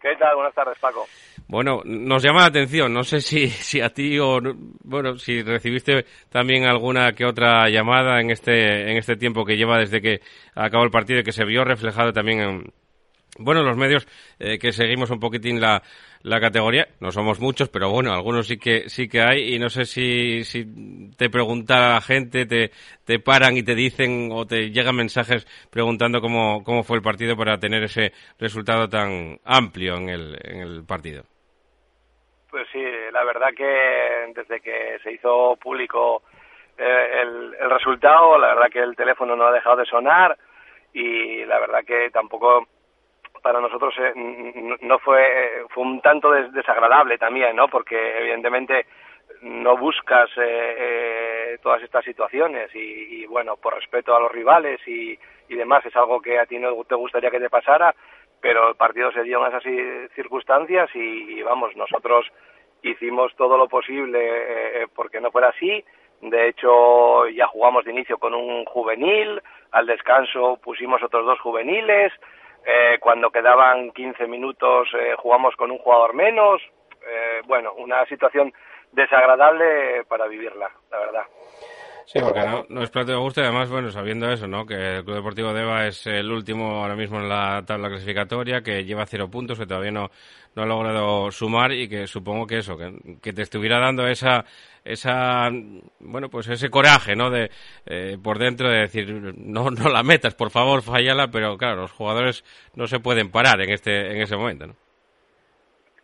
[0.00, 0.36] ¿Qué tal?
[0.36, 1.06] Buenas tardes, Paco.
[1.48, 4.38] Bueno, nos llama la atención, no sé si, si a ti o,
[4.84, 9.78] bueno, si recibiste también alguna que otra llamada en este, en este tiempo que lleva
[9.78, 10.20] desde que
[10.54, 12.72] acabó el partido y que se vio reflejado también en,
[13.38, 14.06] bueno, los medios
[14.38, 15.82] eh, que seguimos un poquitín la,
[16.22, 19.70] la categoría, no somos muchos, pero bueno, algunos sí que sí que hay y no
[19.70, 20.64] sé si, si
[21.18, 22.70] te pregunta la gente, te,
[23.04, 27.36] te paran y te dicen o te llegan mensajes preguntando cómo, cómo fue el partido
[27.36, 31.24] para tener ese resultado tan amplio en el, en el partido.
[32.50, 36.22] Pues sí, la verdad que desde que se hizo público
[36.78, 40.38] eh, el, el resultado, la verdad que el teléfono no ha dejado de sonar
[40.94, 42.68] y la verdad que tampoco
[43.42, 48.86] para nosotros eh, no fue fue un tanto desagradable también no porque evidentemente
[49.42, 55.18] no buscas eh, eh, todas estas situaciones y, bueno por respeto a los rivales y,
[55.48, 57.94] y, demás es algo que a ti no te gustaría que te pasara
[58.40, 62.26] pero el partido se dio en esas circunstancias y, vamos nosotros
[62.82, 65.84] hicimos todo lo posible porque no fuera así.
[66.20, 72.12] De hecho ya jugamos de inicio con un juvenil al descanso pusimos otros dos juveniles
[72.70, 76.60] eh, cuando quedaban 15 minutos eh, jugamos con un jugador menos,
[77.06, 78.52] eh, bueno, una situación
[78.92, 81.22] desagradable para vivirla, la verdad.
[82.08, 84.64] Sí, porque no, es plato de gusto y además, bueno, sabiendo eso, ¿no?
[84.64, 88.82] Que el Club Deportivo Deva es el último ahora mismo en la tabla clasificatoria, que
[88.86, 90.08] lleva cero puntos, que todavía no,
[90.54, 94.46] no ha logrado sumar y que supongo que eso, que, te estuviera dando esa,
[94.86, 95.50] esa,
[96.00, 97.28] bueno, pues ese coraje, ¿no?
[97.28, 97.50] De,
[97.84, 101.92] eh, por dentro de decir, no, no la metas, por favor, fallala, pero claro, los
[101.92, 102.42] jugadores
[102.74, 104.76] no se pueden parar en este, en ese momento, ¿no?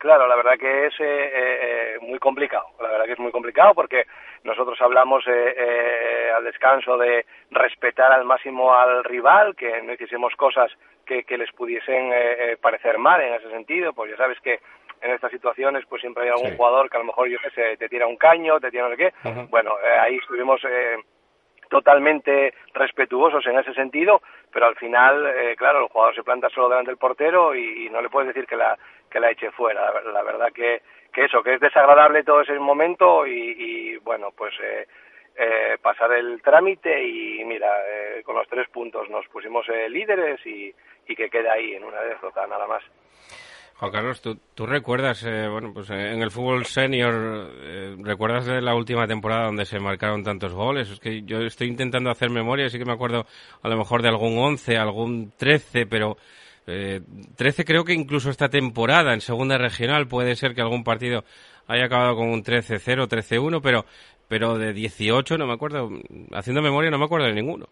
[0.04, 2.66] Claro, la verdad que es eh, eh, muy complicado.
[2.80, 4.04] La verdad que es muy complicado porque
[4.44, 10.70] nosotros hablamos eh, al descanso de respetar al máximo al rival, que no hiciésemos cosas
[11.06, 12.12] que, les pudiesen
[12.60, 13.92] parecer mal en ese sentido.
[13.92, 14.60] Pues ya sabes que
[15.02, 17.76] en estas situaciones pues siempre hay algún jugador que a lo mejor yo qué sé,
[17.76, 19.12] te tira un caño, te tira no sé qué.
[19.50, 20.62] Bueno, ahí estuvimos
[21.68, 24.22] totalmente respetuosos en ese sentido,
[24.52, 28.08] pero al final, claro, el jugador se planta solo delante del portero y, no le
[28.08, 28.78] puedes decir que la,
[29.14, 29.92] que la eche fuera.
[30.12, 30.82] La, verdad que,
[31.14, 34.86] que eso, que es desagradable todo ese momento y, bueno, pues eh,
[35.36, 40.74] eh, pasar el trámite y mira, eh, con los tres puntos nos pusimos líderes y,
[41.08, 42.82] y que quede ahí en una derrota nada más.
[43.76, 47.50] Juan Carlos, ¿tú, recuerdas, bueno, pues en el fútbol senior,
[48.04, 50.90] recuerdas de la última temporada donde se marcaron tantos goles?
[50.90, 53.26] Es que yo estoy intentando hacer memoria, sí que me acuerdo
[53.62, 56.16] a lo mejor de algún 11, algún 13, pero
[56.66, 57.00] eh,
[57.36, 61.24] 13 creo que incluso esta temporada en segunda regional puede ser que algún partido
[61.66, 63.84] haya acabado con un 13-0, 13-1, pero,
[64.28, 65.90] pero de 18 no me acuerdo,
[66.32, 67.66] haciendo memoria no me acuerdo de ninguno.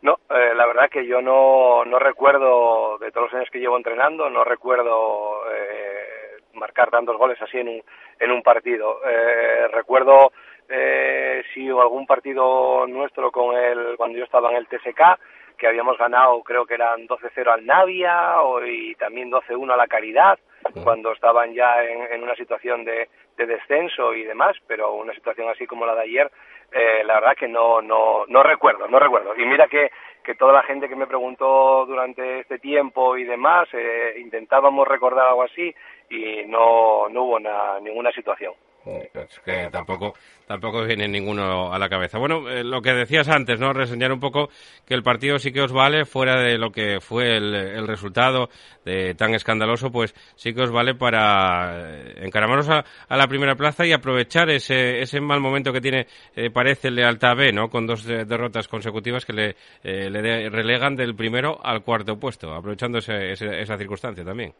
[0.00, 3.76] No, eh, la verdad que yo no, no recuerdo, de todos los años que llevo
[3.76, 6.08] entrenando, no recuerdo eh,
[6.54, 7.82] marcar tantos goles así en un,
[8.20, 9.00] en un partido.
[9.04, 10.32] Eh, recuerdo
[10.68, 15.18] eh, si algún partido nuestro con el, cuando yo estaba en el TSK,
[15.58, 18.36] que habíamos ganado, creo que eran 12-0 al Navia
[18.66, 20.38] y también 12-1 a la Caridad,
[20.82, 25.86] cuando estaban ya en, una situación de, descenso y demás, pero una situación así como
[25.86, 26.30] la de ayer,
[26.72, 29.34] eh, la verdad que no, no, no recuerdo, no recuerdo.
[29.36, 29.90] Y mira que,
[30.22, 35.28] que toda la gente que me preguntó durante este tiempo y demás, eh, intentábamos recordar
[35.28, 35.74] algo así
[36.10, 37.38] y no, no hubo
[37.80, 38.54] ninguna situación.
[38.88, 40.14] Es que tampoco,
[40.46, 42.18] tampoco viene ninguno a la cabeza.
[42.18, 43.72] Bueno, eh, lo que decías antes, ¿no?
[43.72, 44.48] Reseñar un poco
[44.86, 48.48] que el partido sí que os vale, fuera de lo que fue el, resultado
[48.84, 53.84] de tan escandaloso, pues sí que os vale para eh, encaramarnos a, la primera plaza
[53.84, 57.68] y aprovechar ese, ese mal momento que tiene, eh, parece, el Lealtad B, ¿no?
[57.68, 63.76] Con dos derrotas consecutivas que le, le relegan del primero al cuarto puesto, aprovechando esa
[63.76, 64.54] circunstancia también.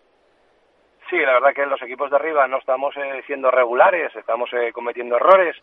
[1.09, 4.73] Sí, la verdad que los equipos de arriba no estamos eh, siendo regulares, estamos eh,
[4.75, 5.57] cometiendo errores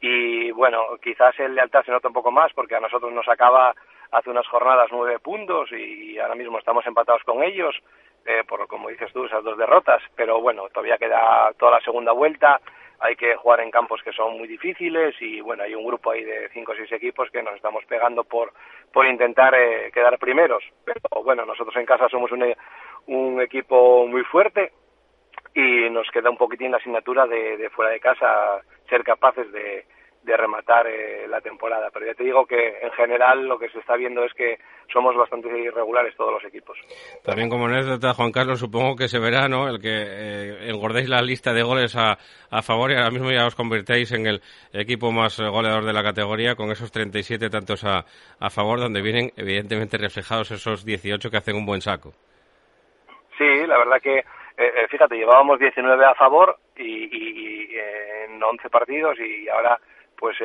[0.00, 3.74] y bueno, quizás el lealtad se nota un poco más porque a nosotros nos acaba
[4.12, 7.74] hace unas jornadas nueve puntos y ahora mismo estamos empatados con ellos
[8.24, 12.12] eh, por como dices tú esas dos derrotas, pero bueno, todavía queda toda la segunda
[12.12, 12.60] vuelta,
[13.00, 16.22] hay que jugar en campos que son muy difíciles y bueno, hay un grupo ahí
[16.22, 18.52] de cinco o seis equipos que nos estamos pegando por
[18.92, 19.54] por intentar
[19.92, 22.54] quedar primeros, pero bueno, nosotros en casa somos un,
[23.08, 24.70] un equipo muy fuerte
[25.54, 29.84] y nos queda un poquitín la asignatura de, fuera de casa ser capaces de,
[30.26, 31.90] rematar eh, la temporada.
[31.92, 34.58] Pero ya te digo que en general lo que se está viendo es que
[34.90, 36.78] somos bastante irregulares todos los equipos.
[37.22, 39.68] También como anécdota, Juan Carlos, supongo que se verá ¿no?
[39.68, 42.16] el que eh, engordéis la lista de goles a,
[42.50, 44.40] a, favor y ahora mismo ya os convertéis en el
[44.72, 48.06] equipo más goleador de la categoría con esos 37 tantos a,
[48.40, 52.12] a favor, donde vienen evidentemente reflejados esos 18 que hacen un buen saco.
[53.36, 54.22] Sí, la verdad que
[54.56, 59.78] eh, eh, fíjate, llevábamos 19 a favor y, eh, en 11 partidos y ahora
[60.16, 60.36] pues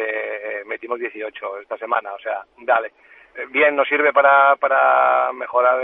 [0.65, 2.13] metimos 18 esta semana.
[2.13, 2.91] O sea, dale.
[3.51, 5.79] Bien, nos sirve para, para mejorar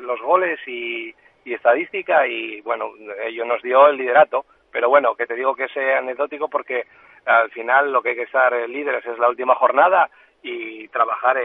[0.00, 1.12] los goles y,
[1.44, 2.92] y estadística y bueno,
[3.24, 4.46] ello nos dio el liderato.
[4.70, 6.86] Pero bueno, que te digo que es anecdótico porque
[7.26, 10.08] al final lo que hay que estar líderes es la última jornada
[10.42, 11.36] y trabajar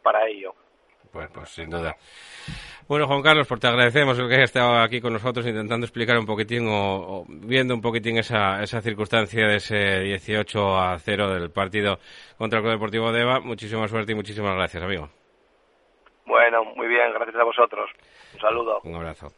[0.00, 0.54] para ello.
[1.12, 1.94] Pues, pues sin duda.
[2.88, 6.16] Bueno, Juan Carlos, pues te agradecemos el que hayas estado aquí con nosotros intentando explicar
[6.18, 11.50] un poquitín o, viendo un poquitín esa, esa circunstancia de ese 18 a 0 del
[11.50, 11.98] partido
[12.38, 13.40] contra el Club Deportivo de Eva.
[13.40, 15.10] Muchísima suerte y muchísimas gracias, amigo.
[16.24, 17.90] Bueno, muy bien, gracias a vosotros.
[18.32, 18.80] Un saludo.
[18.84, 19.28] Un abrazo.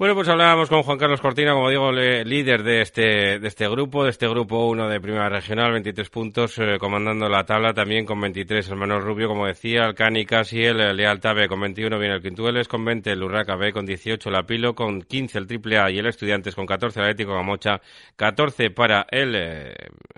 [0.00, 4.02] Bueno, pues hablábamos con Juan Carlos Cortina, como digo, líder de este, de este grupo,
[4.04, 8.18] de este grupo 1 de Primera Regional, 23 puntos, eh, comandando la tabla también con
[8.18, 12.14] 23 el Manuel Rubio, como decía, el Cani casi el Lealtad B con 21, viene
[12.14, 15.78] el Quintueles con 20, el Urraca B con 18, la Pilo con 15, el Triple
[15.78, 17.82] A y el Estudiantes con 14, el Atlético Camocha,
[18.16, 19.74] 14 para el eh,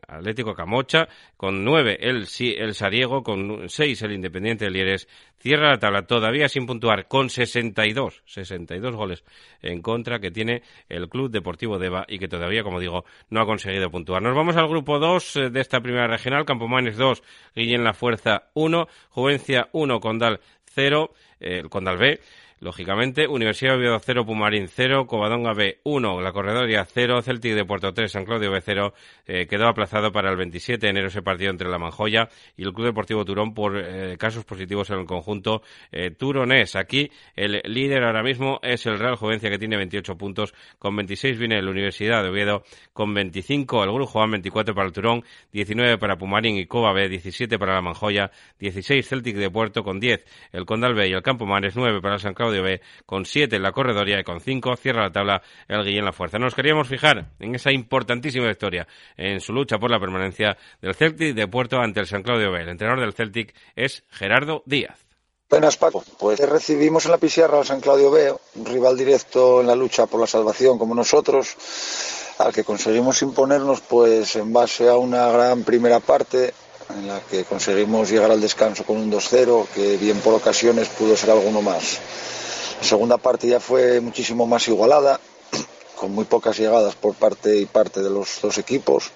[0.06, 5.08] Atlético Camocha, con 9 el, el Sariego, con 6 el Independiente de Lieres,
[5.42, 9.24] cierra la tabla todavía sin puntuar con 62, 62 goles
[9.60, 13.46] en contra que tiene el Club Deportivo Deva y que todavía, como digo, no ha
[13.46, 14.22] conseguido puntuar.
[14.22, 17.22] Nos vamos al grupo 2 eh, de esta primera regional, Campomanes 2,
[17.56, 20.40] Guillén La Fuerza 1, Juvencia 1, Condal
[20.74, 22.20] 0, eh, el Condal B,
[22.62, 27.64] Lógicamente, Universidad de Oviedo 0, Pumarín 0, Covadonga B 1, La Corredoria 0, Celtic de
[27.64, 28.94] Puerto 3, San Claudio B 0.
[29.26, 32.72] Eh, quedó aplazado para el 27 de enero ese partido entre la Manjoya y el
[32.72, 36.76] Club Deportivo Turón por eh, casos positivos en el conjunto eh, turonés.
[36.76, 40.54] Aquí el líder ahora mismo es el Real Jovencia que tiene 28 puntos.
[40.78, 44.92] Con 26 viene la Universidad de Oviedo con 25, el Grupo Juan 24 para el
[44.92, 49.82] Turón, 19 para Pumarín y Cova B, 17 para la Manjoya, 16 Celtic de Puerto
[49.82, 52.80] con 10, el Condal B y el Campo Mares 9 para el San Claudio B,
[53.06, 56.38] con 7 en la corredoria y con 5 cierra la tabla el Guillén La Fuerza.
[56.38, 58.86] Nos queríamos fijar en esa importantísima victoria
[59.16, 62.62] en su lucha por la permanencia del Celtic de Puerto ante el San Claudio B.
[62.62, 65.06] El entrenador del Celtic es Gerardo Díaz.
[65.52, 66.02] Buenas, Paco.
[66.18, 70.06] Pues recibimos en la Pisierra al San Claudio B, un rival directo en la lucha
[70.06, 71.56] por la salvación como nosotros,
[72.38, 76.54] al que conseguimos imponernos pues en base a una gran primera parte
[76.98, 81.16] en la que conseguimos llegar al descanso con un 2-0, que bien por ocasiones pudo
[81.16, 81.98] ser alguno más.
[82.80, 85.20] La segunda parte ya fue muchísimo más igualada,
[85.96, 89.10] con muy pocas llegadas por parte y parte de los dos equipos.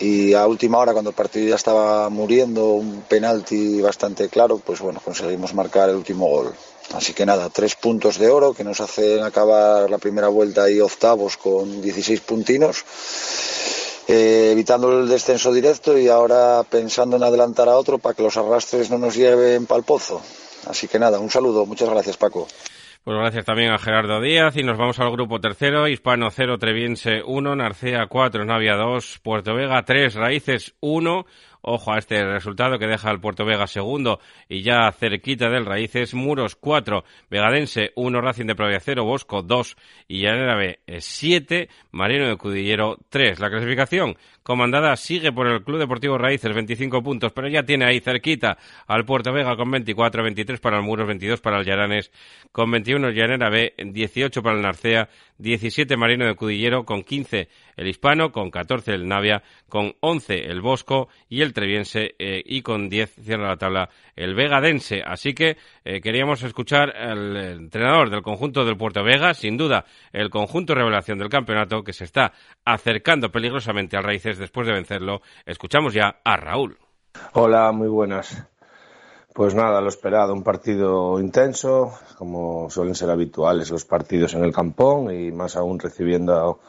[0.00, 4.80] Y a última hora, cuando el partido ya estaba muriendo, un penalti bastante claro, pues
[4.80, 6.54] bueno, conseguimos marcar el último gol.
[6.92, 10.80] Así que nada, tres puntos de oro que nos hacen acabar la primera vuelta y
[10.80, 12.84] octavos con 16 puntinos,
[14.08, 18.36] eh, evitando el descenso directo y ahora pensando en adelantar a otro para que los
[18.36, 20.20] arrastres no nos lleven pal pozo.
[20.66, 21.66] Así que nada, un saludo.
[21.66, 22.46] Muchas gracias, Paco.
[23.04, 27.22] Pues gracias también a Gerardo Díaz y nos vamos al grupo tercero, Hispano 0, Treviense
[27.22, 31.26] 1, Narcea 4, Navia 2, Puerto Vega 3, Raíces 1,
[31.66, 36.12] Ojo a este resultado que deja al Puerto Vega segundo y ya cerquita del Raíces.
[36.12, 42.28] Muros 4, Vegadense 1, Racing de Provia 0, Bosco 2 y Llanera B 7, Marino
[42.28, 43.40] de Cudillero 3.
[43.40, 48.00] La clasificación comandada sigue por el Club Deportivo Raíces, 25 puntos, pero ya tiene ahí
[48.00, 52.12] cerquita al Puerto Vega con 24, 23 para el Muros, 22 para el Llaranes,
[52.52, 57.88] con 21 Llanera B, 18 para el Narcea, 17 Marino de Cudillero, con 15 el
[57.88, 62.88] Hispano, con 14 el Navia, con 11 el Bosco y el Treviense eh, y con
[62.88, 65.02] 10 cierra la tabla el Vegadense.
[65.04, 70.30] Así que eh, queríamos escuchar al entrenador del conjunto del Puerto Vega, sin duda el
[70.30, 72.32] conjunto revelación del campeonato que se está
[72.64, 75.22] acercando peligrosamente al Raíces después de vencerlo.
[75.46, 76.78] Escuchamos ya a Raúl.
[77.32, 78.44] Hola, muy buenas.
[79.34, 84.52] Pues nada, lo esperado, un partido intenso, como suelen ser habituales los partidos en el
[84.52, 86.60] campón y más aún recibiendo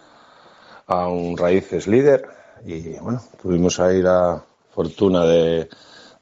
[0.87, 2.27] a, un Raíces líder.
[2.65, 5.69] Y bueno, tuvimos ahí la fortuna de,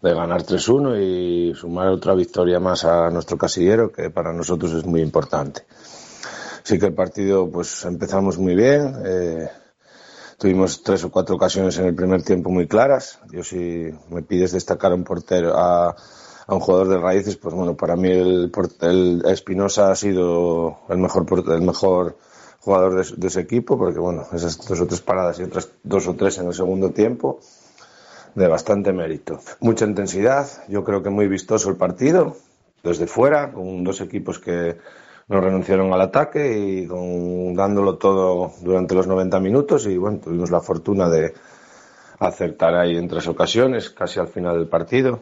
[0.01, 4.99] ganar 3-1 y sumar otra victoria más a nuestro casillero, que para nosotros es muy
[4.99, 5.63] importante.
[6.63, 8.95] Sí que el partido, pues empezamos muy bien.
[9.05, 9.47] Eh,
[10.43, 13.17] tuvimos tres o cuatro ocasiones en el primer tiempo muy claras.
[13.31, 15.95] Yo si me pides destacar a un portero, a,
[16.49, 21.25] un jugador de raíces, pues bueno, para mí el, el Espinosa ha sido el mejor,
[21.47, 22.17] el mejor
[22.59, 26.15] jugador de, ese equipo, porque bueno, esas dos o tres paradas y otras dos o
[26.15, 27.39] tres en el segundo tiempo,
[28.35, 29.39] de bastante mérito.
[29.61, 32.35] Mucha intensidad, yo creo que muy vistoso el partido,
[32.83, 34.75] desde fuera, con dos equipos que
[35.27, 36.85] no renunciaron al ataque y
[37.55, 41.33] dándolo todo durante los 90 minutos y bueno, tuvimos la fortuna de
[42.19, 45.21] acertar ahí en tres ocasiones, casi al final del partido.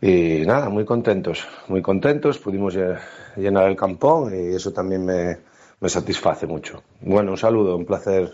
[0.00, 2.38] Y nada, muy contentos, muy contentos.
[2.38, 2.76] Pudimos
[3.36, 5.38] llenar el campón y eso también me,
[5.80, 6.82] me satisface mucho.
[7.00, 8.32] Bueno, un saludo, un placer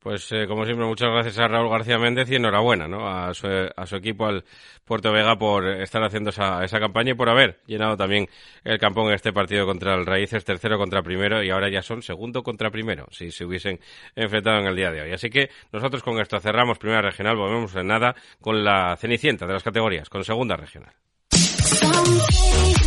[0.00, 3.06] pues eh, como siempre, muchas gracias a Raúl García Méndez y enhorabuena ¿no?
[3.06, 4.44] a, su, a su equipo, al
[4.84, 8.26] Puerto Vega, por estar haciendo esa, esa campaña y por haber llenado también
[8.64, 12.02] el campón en este partido contra el Raíces, tercero contra primero y ahora ya son
[12.02, 13.78] segundo contra primero, si se hubiesen
[14.16, 15.12] enfrentado en el día de hoy.
[15.12, 19.52] Así que nosotros con esto cerramos primera regional, volvemos en nada con la cenicienta de
[19.52, 20.94] las categorías, con segunda regional.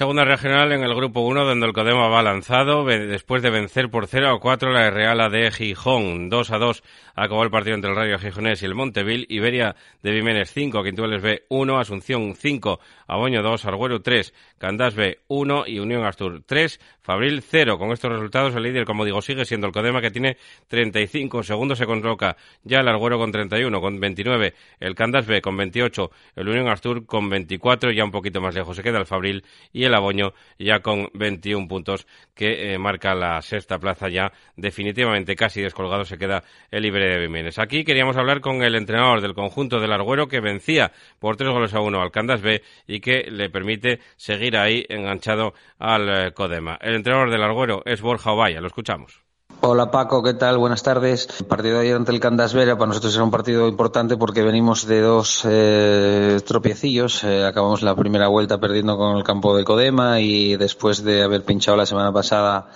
[0.00, 4.06] Segunda regional en el grupo 1, donde el Codema va lanzado después de vencer por
[4.06, 6.30] 0 a 4 la Real de Gijón.
[6.30, 6.82] 2 a 2
[7.14, 9.26] acabó el partido entre el Rayo Gijonés y el Monteville.
[9.28, 12.80] Iberia de Vimenes 5, Quintueles B 1, Asunción 5,
[13.10, 17.76] Aboño 2, Arguero 3, Candás B 1 y Unión Astur 3, Fabril 0.
[17.76, 20.36] Con estos resultados el líder, como digo, sigue siendo el Codema que tiene
[20.68, 21.42] 35.
[21.42, 26.10] Segundo se coloca ya el Arguero con 31, con 29, el Candás B con 28,
[26.36, 29.82] el Unión Astur con 24, ya un poquito más lejos se queda el Fabril y
[29.82, 35.60] el Aboño ya con 21 puntos que eh, marca la sexta plaza ya definitivamente casi
[35.60, 37.58] descolgado se queda el Iberia de Vimenes.
[37.58, 41.74] Aquí queríamos hablar con el entrenador del conjunto del Arguero que vencía por tres goles
[41.74, 46.78] a uno al Candás B y que le permite seguir ahí enganchado al eh, Codema.
[46.80, 49.22] El entrenador del Arguero es Borja Ovalla, lo escuchamos.
[49.62, 50.56] Hola Paco, ¿qué tal?
[50.56, 51.28] Buenas tardes.
[51.38, 54.42] El partido de ayer ante el Candas Vera para nosotros era un partido importante porque
[54.42, 57.24] venimos de dos eh, tropiecillos.
[57.24, 61.44] Eh, acabamos la primera vuelta perdiendo con el campo de Codema y después de haber
[61.44, 62.68] pinchado la semana pasada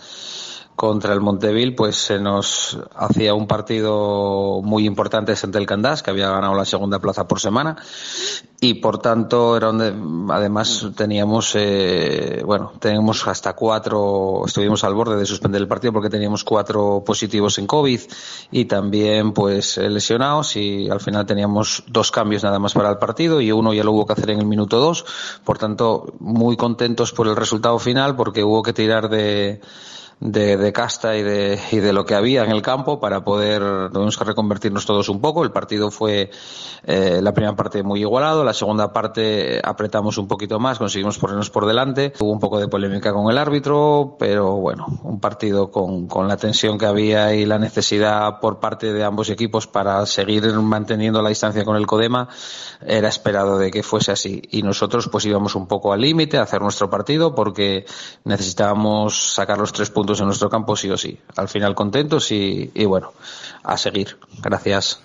[0.77, 6.11] contra el Monteville, pues se nos hacía un partido muy importante ante el Candás, que
[6.11, 7.77] había ganado la segunda plaza por semana,
[8.61, 9.95] y por tanto era donde
[10.33, 16.11] además teníamos, eh, bueno, teníamos hasta cuatro, estuvimos al borde de suspender el partido porque
[16.11, 18.01] teníamos cuatro positivos en COVID
[18.51, 23.41] y también pues lesionados y al final teníamos dos cambios nada más para el partido
[23.41, 25.05] y uno ya lo hubo que hacer en el minuto dos,
[25.45, 29.61] por tanto muy contentos por el resultado final porque hubo que tirar de
[30.21, 33.91] de, de, casta y de, y de lo que había en el campo para poder,
[33.93, 35.45] tuvimos que reconvertirnos todos un poco.
[35.45, 36.31] El partido fue
[36.85, 41.51] eh, la primera parte muy igualado, la segunda parte apretamos un poquito más, conseguimos ponernos
[41.51, 42.13] por delante.
[42.19, 46.37] Hubo un poco de polémica con el árbitro, pero bueno, un partido con, con la
[46.37, 51.29] tensión que había y la necesidad por parte de ambos equipos para seguir manteniendo la
[51.29, 52.29] distancia con el Codema,
[52.87, 54.43] era esperado de que fuese así.
[54.51, 57.85] Y nosotros pues íbamos un poco al límite a hacer nuestro partido porque
[58.25, 61.19] necesitábamos sacar los tres puntos en nuestro campo sí o sí.
[61.37, 63.13] Al final contentos y, y bueno,
[63.63, 64.19] a seguir.
[64.43, 65.03] Gracias.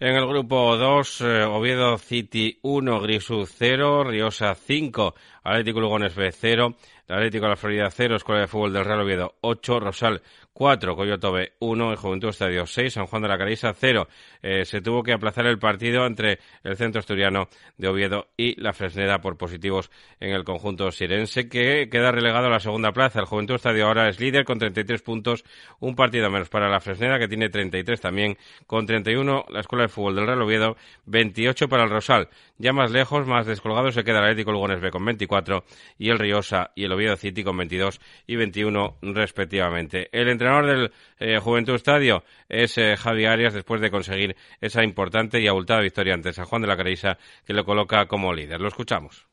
[0.00, 6.30] En el grupo 2, eh, Oviedo City 1, Grisú 0, Riosa 5, Atlético Lugones B
[6.30, 6.74] 0,
[7.08, 11.32] Atlético de la Florida 0, Escuela de Fútbol del Real Oviedo 8, Rosal 4, Coyoto
[11.32, 14.08] B 1, el Juventud Estadio 6, San Juan de la Carisa 0.
[14.42, 18.72] Eh, se tuvo que aplazar el partido entre el centro asturiano de Oviedo y la
[18.72, 19.90] Fresneda por positivos
[20.20, 23.20] en el conjunto sirense, que queda relegado a la segunda plaza.
[23.20, 25.44] El Juventud Estadio ahora es líder con 33 puntos,
[25.78, 28.36] un partido menos para la Fresneda, que tiene 33 también,
[28.66, 32.28] con 31 la Escuela de Fútbol del Real Oviedo, 28 para el Rosal.
[32.60, 35.62] Ya más lejos, más descolgado, se queda el Atlético Lugones B con 24
[35.96, 40.08] y el Riosa y el Oviedo City con 22 y 21 respectivamente.
[40.10, 45.40] El entrenador del eh, Juventud Estadio es eh, Javi Arias después de conseguir esa importante
[45.40, 48.60] y abultada victoria ante San Juan de la Carisa que lo coloca como líder.
[48.60, 49.28] Lo escuchamos.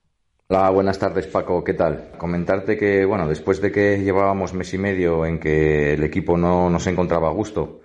[0.47, 2.11] Hola, buenas tardes Paco, ¿qué tal?
[2.19, 6.69] Comentarte que, bueno, después de que llevábamos mes y medio en que el equipo no,
[6.69, 7.81] no se encontraba a gusto,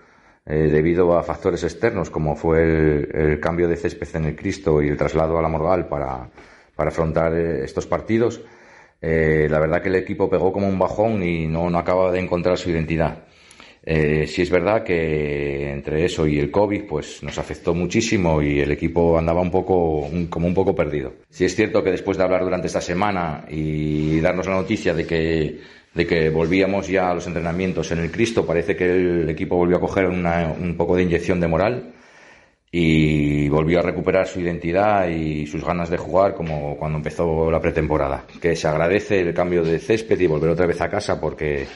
[0.51, 4.82] eh, debido a factores externos como fue el, el, cambio de césped en el Cristo
[4.82, 6.28] y el traslado a la Morgal para,
[6.74, 8.42] para afrontar estos partidos,
[9.01, 12.20] eh, la verdad que el equipo pegó como un bajón y no, no acaba de
[12.20, 13.24] encontrar su identidad.
[13.82, 18.61] Eh, sí es verdad que entre eso y el COVID, pues nos afectó muchísimo y
[18.61, 21.14] el equipo andaba un poco, un, como un poco perdido.
[21.30, 25.07] Sí es cierto que después de hablar durante esta semana y darnos la noticia de
[25.07, 25.61] que,
[25.95, 29.76] de que volvíamos ya a los entrenamientos en el Cristo, parece que el equipo volvió
[29.76, 31.95] a coger una, un poco de inyección de moral
[32.72, 37.61] y volvió a recuperar su identidad y sus ganas de jugar como cuando empezó la
[37.61, 38.24] pretemporada.
[38.41, 41.66] Que se agradece el cambio de césped y volver otra vez a casa porque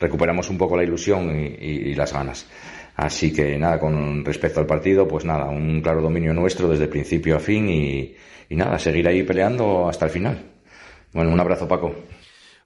[0.00, 2.48] recuperamos un poco la ilusión y, y, las ganas.
[2.96, 7.36] Así que nada, con respecto al partido, pues nada, un claro dominio nuestro desde principio
[7.36, 8.16] a fin y,
[8.48, 10.42] y nada, seguir ahí peleando hasta el final.
[11.12, 11.94] Bueno, un abrazo Paco.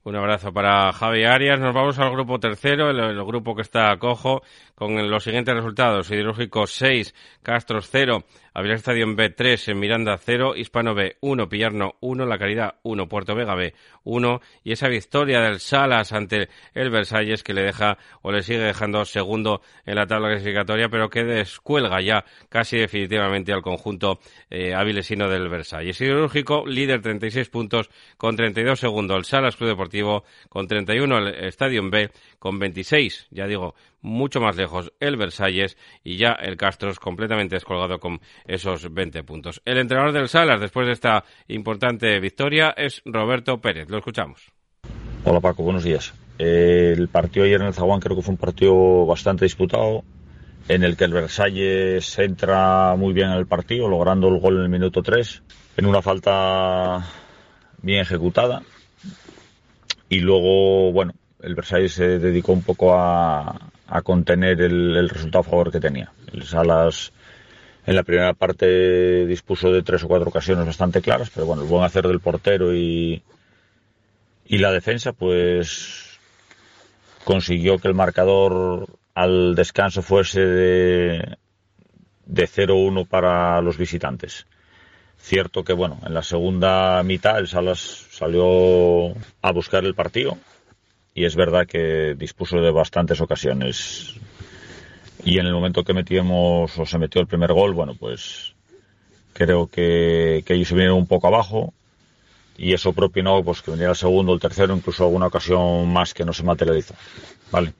[0.06, 1.58] Un abrazo para Javi Arias.
[1.58, 4.42] Nos vamos al grupo tercero, el, grupo que está cojo,
[4.74, 6.10] con los siguientes resultados.
[6.10, 8.22] Ideológico 6, Castros 0,
[8.54, 13.08] Avilés Stadium B 3, en Miranda 0, Hispano B 1, Pillarno 1, La Caridad 1,
[13.08, 13.74] Puerto Vega B
[14.04, 18.60] 1 y esa victoria del Salas ante el Versalles que le deja o le sigue
[18.60, 24.72] dejando segundo en la tabla clasificatoria pero que descuelga ya casi definitivamente al conjunto eh,
[24.72, 26.00] del Versalles.
[26.00, 31.90] Ideológico líder 36 puntos con 32 segundos el Salas Club Deportivo con 31 el Stadium
[31.90, 32.10] B
[32.44, 37.98] con 26, ya digo, mucho más lejos el Versalles y ya el Castros completamente descolgado
[37.98, 39.62] con esos 20 puntos.
[39.64, 43.88] El entrenador del Salas, después de esta importante victoria, es Roberto Pérez.
[43.88, 44.52] Lo escuchamos.
[45.24, 46.12] Hola Paco, buenos días.
[46.36, 50.04] El partido ayer en el Zaguán creo que fue un partido bastante disputado,
[50.68, 54.64] en el que el Versalles entra muy bien en el partido, logrando el gol en
[54.64, 55.42] el minuto 3,
[55.78, 57.06] en una falta
[57.80, 58.60] bien ejecutada.
[60.10, 61.14] Y luego, bueno,
[61.44, 63.70] el Versalles se dedicó un poco a,
[64.02, 66.12] contener el, resultado a favor que tenía.
[66.32, 67.12] El Salas
[67.86, 71.68] en la primera parte dispuso de tres o cuatro ocasiones bastante claras, pero bueno, el
[71.68, 73.22] buen hacer del portero y,
[74.46, 76.18] y la defensa, pues
[77.24, 81.36] consiguió que el marcador al descanso fuese de,
[82.26, 84.46] de 0-1 para los visitantes.
[85.18, 90.36] Cierto que, bueno, en la segunda mitad el Salas salió a buscar el partido,
[91.14, 94.14] y es verdad que dispuso de bastantes ocasiones.
[95.24, 98.54] Y en el momento que metíamos o se metió el primer gol, bueno, pues
[99.32, 101.72] creo que, que ellos vinieron un poco abajo
[102.58, 106.24] y eso propinó pues que viniera el segundo, el tercero, incluso alguna ocasión más que
[106.24, 106.94] no se materializó.
[107.50, 107.72] Vale.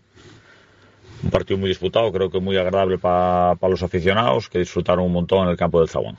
[1.23, 5.45] Un partido muy disputado, creo que muy agradable para los aficionados que disfrutaron un montón
[5.45, 6.17] en el campo del Zaguán.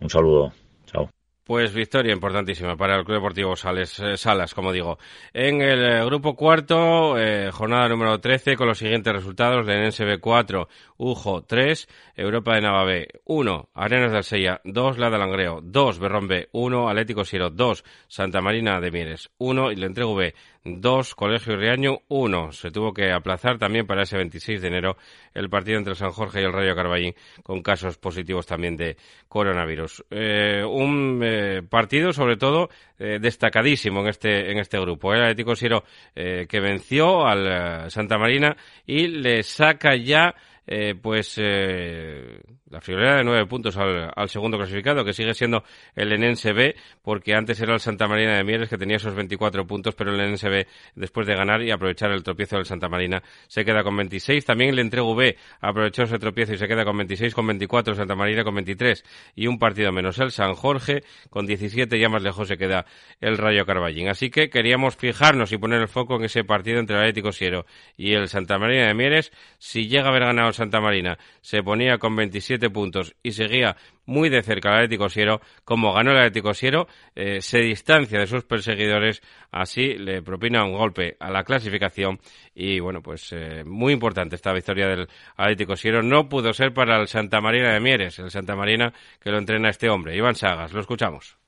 [0.00, 0.52] Un saludo.
[0.86, 1.10] Chao.
[1.44, 4.98] Pues victoria importantísima para el Club Deportivo Sales, eh, Salas, como digo.
[5.34, 10.20] En el eh, grupo cuarto, eh, jornada número 13, con los siguientes resultados: Lenense B
[10.20, 11.86] 4, Ujo 3,
[12.16, 16.48] Europa de Nava B 1, Arenas de Alseya 2, La de Langreo 2, Berrón B
[16.52, 20.34] 1, Atlético Siero 2, Santa Marina de Mieres 1 y Entrego B
[20.64, 22.52] 2, Colegio Riaño 1.
[22.52, 24.96] Se tuvo que aplazar también para ese 26 de enero
[25.34, 28.96] el partido entre San Jorge y el Rayo Carballín con casos positivos también de
[29.28, 30.04] coronavirus.
[30.10, 35.12] Eh, un eh, partido sobre todo eh, destacadísimo en este en este grupo.
[35.12, 35.84] El Atlético Siero
[36.14, 38.56] que venció al Santa Marina
[38.86, 40.34] y le saca ya
[40.66, 42.40] eh, pues eh,
[42.70, 45.62] la friolera de nueve puntos al, segundo clasificado, que sigue siendo
[45.94, 49.66] el Enense B, porque antes era el Santa Marina de Mieres, que tenía esos 24
[49.66, 53.22] puntos, pero el Enense B, después de ganar y aprovechar el tropiezo del Santa Marina,
[53.46, 54.44] se queda con 26.
[54.44, 58.14] También el Entrego B aprovechó ese tropiezo y se queda con 26, con 24 Santa
[58.14, 59.04] Marina con 23
[59.36, 62.86] y un partido menos el San Jorge, con 17 ya más lejos se queda
[63.20, 64.08] el Rayo Carballín.
[64.08, 67.66] Así que queríamos fijarnos y poner el foco en ese partido entre el Atlético Siero
[67.96, 69.32] y el Santa Marina de Mieres.
[69.58, 71.18] Si llega a haber ganado Santa Marina.
[71.40, 73.76] Se ponía con 27 puntos y seguía
[74.06, 78.26] muy de cerca al Atlético Siero, como ganó el Atlético Siero, eh, se distancia de
[78.26, 82.18] sus perseguidores, así le propina un golpe a la clasificación.
[82.54, 86.02] Y bueno, pues eh, muy importante esta victoria del Atlético Siero.
[86.02, 89.70] No pudo ser para el Santa Marina de Mieres, el Santa Marina que lo entrena
[89.70, 91.43] este hombre, Iván Sagas, lo escuchamos.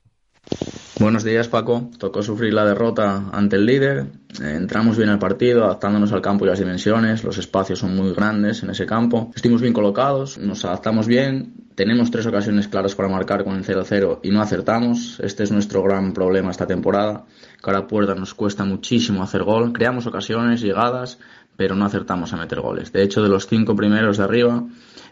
[0.98, 1.90] Buenos días, Paco.
[1.98, 4.06] Tocó sufrir la derrota ante el líder.
[4.40, 7.22] entramos bien al partido, adaptándonos al campo y las dimensiones.
[7.22, 9.30] Los espacios son muy grandes en ese campo.
[9.34, 11.52] Estuvimos bien colocados, nos adaptamos bien.
[11.74, 15.20] Tenemos tres ocasiones claras para marcar con el 0-0 y no acertamos.
[15.20, 17.26] Este es nuestro gran problema esta temporada.
[17.60, 19.74] Cara puerta nos cuesta muchísimo hacer gol.
[19.74, 21.18] Creamos ocasiones, llegadas,
[21.56, 22.92] pero no acertamos a meter goles.
[22.92, 24.64] De hecho, de los cinco primeros de arriba,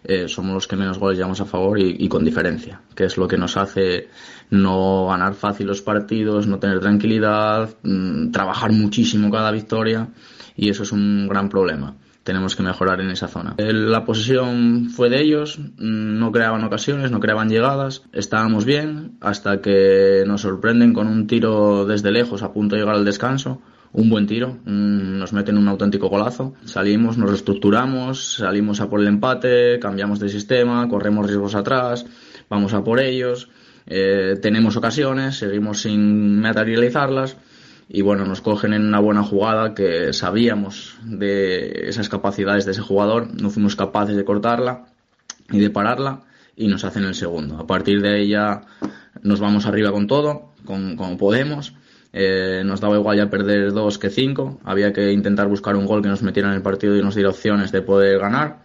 [0.05, 3.26] eh, somos los que menos goles llevamos a favor y, con diferencia, que es lo
[3.26, 4.09] que nos hace
[4.51, 10.09] no ganar fácil los partidos, no tener tranquilidad, mm, trabajar muchísimo cada victoria
[10.57, 11.97] y eso es un gran problema.
[12.22, 13.55] Tenemos que mejorar en esa zona.
[13.59, 19.62] La posesión fue de ellos, mm, no creaban ocasiones, no creaban llegadas, estábamos bien hasta
[19.62, 23.62] que nos sorprenden con un tiro desde lejos a punto de llegar al descanso
[23.95, 26.55] un buen tiro, nos meten un auténtico golazo.
[26.64, 32.05] Salimos, nos reestructuramos, salimos a por el empate, cambiamos de sistema, corremos riesgos atrás,
[32.51, 33.49] vamos a por ellos,
[33.86, 37.36] eh, tenemos ocasiones, seguimos sin materializarlas
[37.88, 42.82] y bueno, nos cogen en una buena jugada que sabíamos de esas capacidades de ese
[42.82, 44.86] jugador, no fuimos capaces de cortarla
[45.53, 46.22] y de pararla
[46.57, 47.59] y nos hacen el segundo.
[47.59, 48.62] A partir de ella
[49.22, 51.74] nos vamos arriba con todo, con, como podemos
[52.16, 54.60] eh, nos daba igual ya perder dos que cinco.
[54.62, 57.30] Había que intentar buscar un gol que nos metiera en el partido y nos diera
[57.30, 58.62] opciones de poder ganar.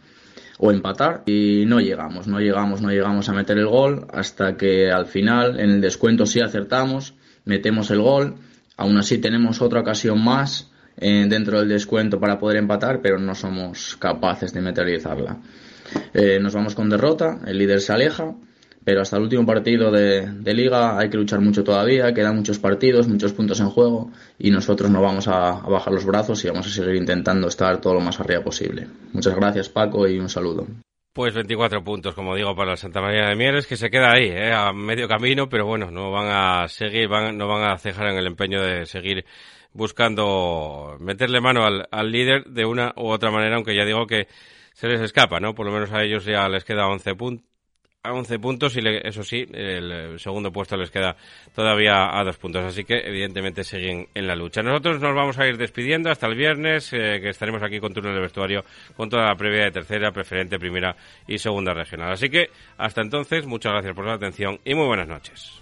[0.62, 4.92] o empatar y no llegamos, no llegamos, no llegamos a meter el gol hasta que
[4.92, 7.14] al final en el descuento sí acertamos,
[7.46, 8.36] metemos el gol,
[8.76, 13.36] aún así tenemos otra ocasión más eh, dentro del descuento para poder empatar, pero no
[13.36, 15.38] somos capaces de materializarla.
[16.14, 18.36] Eh, nos vamos con derrota, el líder se aleja,
[18.90, 23.08] pero hasta el último partido de, liga hay que luchar mucho todavía, quedan muchos partidos,
[23.08, 24.10] muchos puntos en juego
[24.40, 27.94] y nosotros no vamos a, bajar los brazos y vamos a seguir intentando estar todo
[27.94, 28.88] lo más arriba posible.
[29.14, 30.66] Muchas gracias Paco y un saludo.
[31.14, 34.30] Pues 24 puntos, como digo, para la Santa María de Mieres, que se queda ahí,
[34.30, 34.52] ¿eh?
[34.52, 38.18] a medio camino, pero bueno, no van a seguir, van, no van a cejar en
[38.18, 39.24] el empeño de seguir
[39.72, 44.28] buscando meterle mano al, al líder de una u otra manera, aunque ya digo que
[44.74, 45.54] se les escapa, ¿no?
[45.54, 47.49] Por lo menos a ellos ya les queda 11 puntos
[48.10, 51.16] a 11 puntos y eso sí, el segundo puesto les queda
[51.54, 52.64] todavía a dos puntos.
[52.64, 54.62] Así que evidentemente siguen en la lucha.
[54.62, 58.14] Nosotros nos vamos a ir despidiendo hasta el viernes, eh, que estaremos aquí con turno
[58.14, 58.64] de vestuario
[58.96, 60.96] con toda la previa de tercera, preferente, primera
[61.28, 62.12] y segunda regional.
[62.12, 65.62] Así que hasta entonces, muchas gracias por la atención y muy buenas noches.